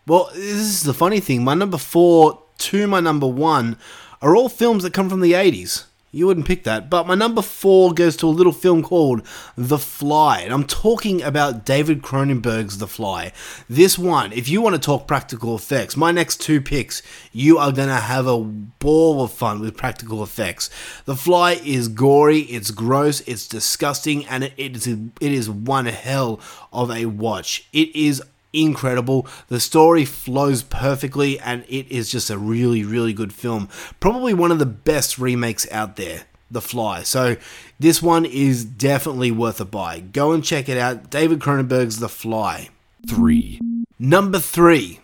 [0.06, 1.44] Well, this is the funny thing.
[1.44, 3.78] My number four to my number one
[4.22, 5.86] are all films that come from the 80s.
[6.12, 6.90] You wouldn't pick that.
[6.90, 9.22] But my number four goes to a little film called
[9.58, 10.40] The Fly.
[10.40, 13.34] And I'm talking about David Cronenberg's The Fly.
[13.70, 17.02] This one, if you want to talk practical effects, my next two picks,
[17.34, 20.70] you are going to have a ball of fun with practical effects.
[21.04, 26.40] The Fly is gory, it's gross, it's disgusting, and it is, it is one hell
[26.72, 27.68] of a watch.
[27.74, 28.24] It is
[28.54, 29.28] incredible.
[29.48, 33.70] The story flows perfectly, and it is just a really, really good film.
[34.00, 36.24] Probably one of the best remakes out there.
[36.50, 37.04] The Fly.
[37.04, 37.36] So,
[37.78, 40.00] this one is definitely worth a buy.
[40.00, 41.10] Go and check it out.
[41.10, 42.70] David Cronenberg's The Fly.
[43.06, 43.60] 3.
[44.00, 45.02] Number 3.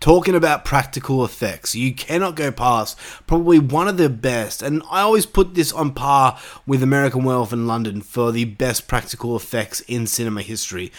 [0.00, 2.96] Talking about practical effects, you cannot go past
[3.26, 7.52] probably one of the best, and I always put this on par with American Werewolf
[7.52, 10.92] in London for the best practical effects in cinema history.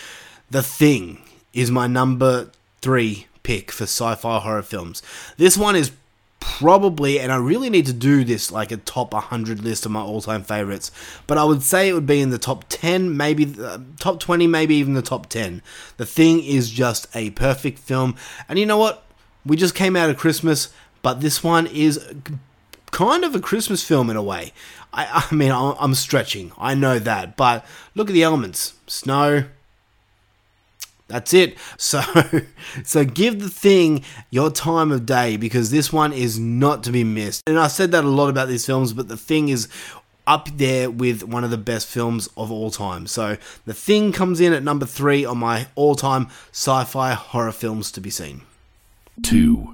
[0.50, 1.22] The Thing
[1.54, 5.02] is my number three pick for sci-fi horror films.
[5.38, 5.92] This one is
[6.40, 10.02] probably, and I really need to do this like a top 100 list of my
[10.02, 10.92] all-time favorites,
[11.28, 14.48] but I would say it would be in the top 10, maybe the top 20,
[14.48, 15.62] maybe even the top 10.
[15.98, 18.16] The thing is just a perfect film,
[18.48, 19.04] and you know what?
[19.46, 22.14] We just came out of Christmas, but this one is
[22.92, 24.54] kind of a Christmas film in a way.
[24.92, 29.46] I, I mean, I'm stretching, I know that, but look at the elements: snow,
[31.10, 31.58] that's it.
[31.78, 32.02] So
[32.84, 37.04] so give the thing your time of day because this one is not to be
[37.04, 37.44] missed.
[37.48, 39.68] And I said that a lot about these films, but the thing is
[40.26, 43.08] up there with one of the best films of all time.
[43.08, 48.02] So the thing comes in at number 3 on my all-time sci-fi horror films to
[48.02, 48.44] be seen.
[49.24, 49.74] 2.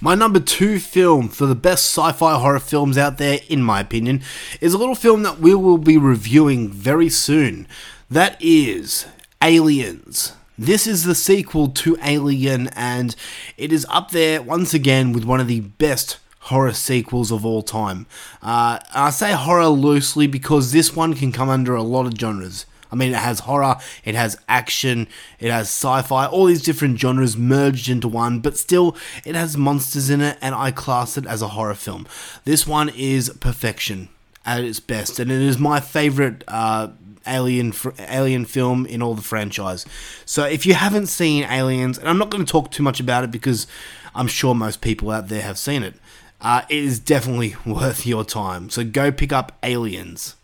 [0.00, 3.80] My number two film for the best sci fi horror films out there, in my
[3.80, 4.22] opinion,
[4.60, 7.66] is a little film that we will be reviewing very soon.
[8.10, 9.06] That is
[9.40, 10.34] Aliens.
[10.56, 13.16] This is the sequel to Alien, and
[13.56, 17.62] it is up there once again with one of the best horror sequels of all
[17.62, 18.06] time.
[18.40, 22.66] Uh, I say horror loosely because this one can come under a lot of genres.
[22.92, 25.08] I mean, it has horror, it has action,
[25.40, 29.56] it has sci fi, all these different genres merged into one, but still, it has
[29.56, 32.06] monsters in it, and I class it as a horror film.
[32.44, 34.08] This one is perfection
[34.46, 36.44] at its best, and it is my favorite.
[36.46, 36.88] Uh,
[37.26, 39.86] alien fr- alien film in all the franchise.
[40.24, 43.24] So if you haven't seen Aliens, and I'm not going to talk too much about
[43.24, 43.66] it because
[44.14, 45.94] I'm sure most people out there have seen it,
[46.40, 48.70] uh, it is definitely worth your time.
[48.70, 50.36] So go pick up Aliens.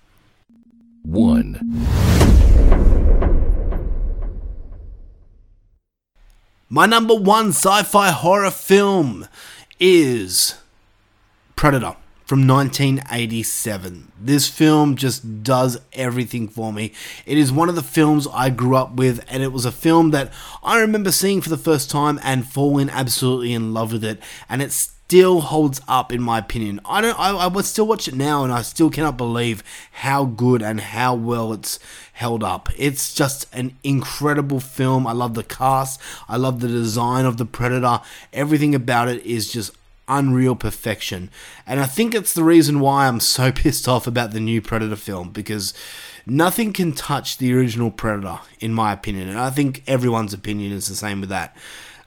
[1.02, 1.86] 1.
[6.72, 9.26] My number one sci fi horror film
[9.80, 10.54] is
[11.56, 11.96] Predator
[12.30, 14.12] from 1987.
[14.20, 16.92] This film just does everything for me.
[17.26, 20.12] It is one of the films I grew up with, and it was a film
[20.12, 24.22] that I remember seeing for the first time and falling absolutely in love with it.
[24.48, 26.78] And it still holds up, in my opinion.
[26.84, 27.18] I don't.
[27.18, 30.80] I, I would still watch it now, and I still cannot believe how good and
[30.80, 31.80] how well it's
[32.12, 32.68] held up.
[32.76, 35.04] It's just an incredible film.
[35.04, 36.00] I love the cast.
[36.28, 38.02] I love the design of the Predator.
[38.32, 39.72] Everything about it is just
[40.10, 41.30] unreal perfection.
[41.66, 44.96] And I think it's the reason why I'm so pissed off about the new Predator
[44.96, 45.72] film because
[46.26, 49.28] nothing can touch the original Predator, in my opinion.
[49.28, 51.56] And I think everyone's opinion is the same with that.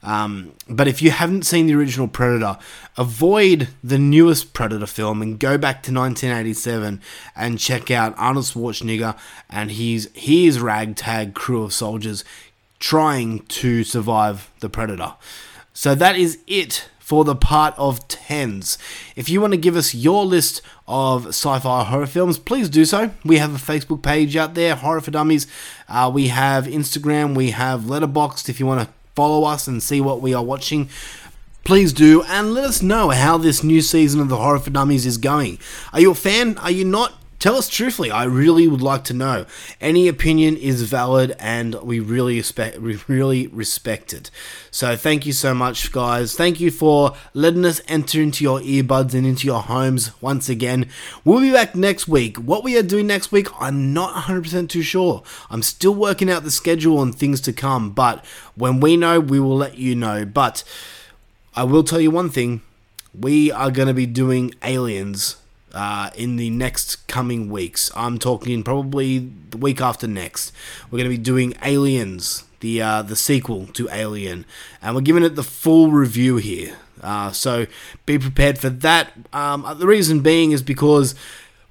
[0.04, 2.58] Um, but if you haven't seen the original Predator,
[2.96, 7.00] avoid the newest Predator film and go back to 1987
[7.34, 9.16] and check out Arnold Schwarzenegger
[9.48, 12.22] and his his ragtag crew of soldiers
[12.78, 15.14] trying to survive the Predator.
[15.72, 18.78] So that is it for the part of tens.
[19.14, 23.10] If you want to give us your list of sci-fi horror films, please do so.
[23.22, 25.46] We have a Facebook page out there, Horror for Dummies.
[25.86, 27.34] Uh, we have Instagram.
[27.34, 28.48] We have Letterboxd.
[28.48, 30.88] If you want to follow us and see what we are watching.
[31.62, 35.04] Please do, and let us know how this new season of the Horror for Dummies
[35.04, 35.58] is going.
[35.92, 36.56] Are you a fan?
[36.56, 37.12] Are you not?
[37.44, 38.10] Tell us truthfully.
[38.10, 39.44] I really would like to know.
[39.78, 44.30] Any opinion is valid, and we really respect, we really respect it.
[44.70, 46.34] So thank you so much, guys.
[46.34, 50.88] Thank you for letting us enter into your earbuds and into your homes once again.
[51.22, 52.38] We'll be back next week.
[52.38, 55.22] What we are doing next week, I'm not 100% too sure.
[55.50, 58.24] I'm still working out the schedule and things to come, but
[58.54, 60.24] when we know, we will let you know.
[60.24, 60.64] But
[61.54, 62.62] I will tell you one thing.
[63.12, 65.36] We are going to be doing Aliens
[65.74, 67.90] uh, in the next coming weeks.
[67.94, 70.52] I'm talking probably the week after next.
[70.90, 74.46] We're going to be doing Aliens, the uh, the sequel to Alien,
[74.80, 76.76] and we're giving it the full review here.
[77.02, 77.66] Uh, so
[78.06, 79.12] be prepared for that.
[79.32, 81.14] Um, the reason being is because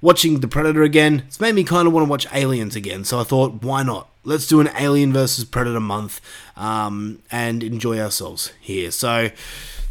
[0.00, 3.04] watching The Predator again, it's made me kind of want to watch Aliens again.
[3.04, 4.08] So I thought, why not?
[4.22, 6.20] Let's do an Alien versus Predator month
[6.56, 8.90] um, and enjoy ourselves here.
[8.90, 9.30] So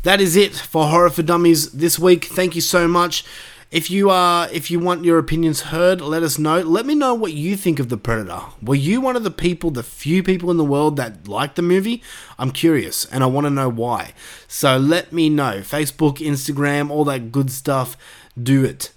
[0.04, 2.26] that is it for Horror for Dummies this week.
[2.26, 3.26] Thank you so much.
[3.74, 6.60] If you are, if you want your opinions heard, let us know.
[6.60, 8.42] Let me know what you think of the Predator.
[8.62, 11.64] Were you one of the people, the few people in the world that liked the
[11.64, 12.04] movie?
[12.38, 14.14] I'm curious, and I want to know why.
[14.48, 15.62] So let me know.
[15.62, 17.98] Facebook, Instagram, all that good stuff.
[18.40, 18.92] Do it,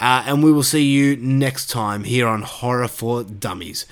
[0.00, 3.84] uh, and we will see you next time here on Horror for Dummies.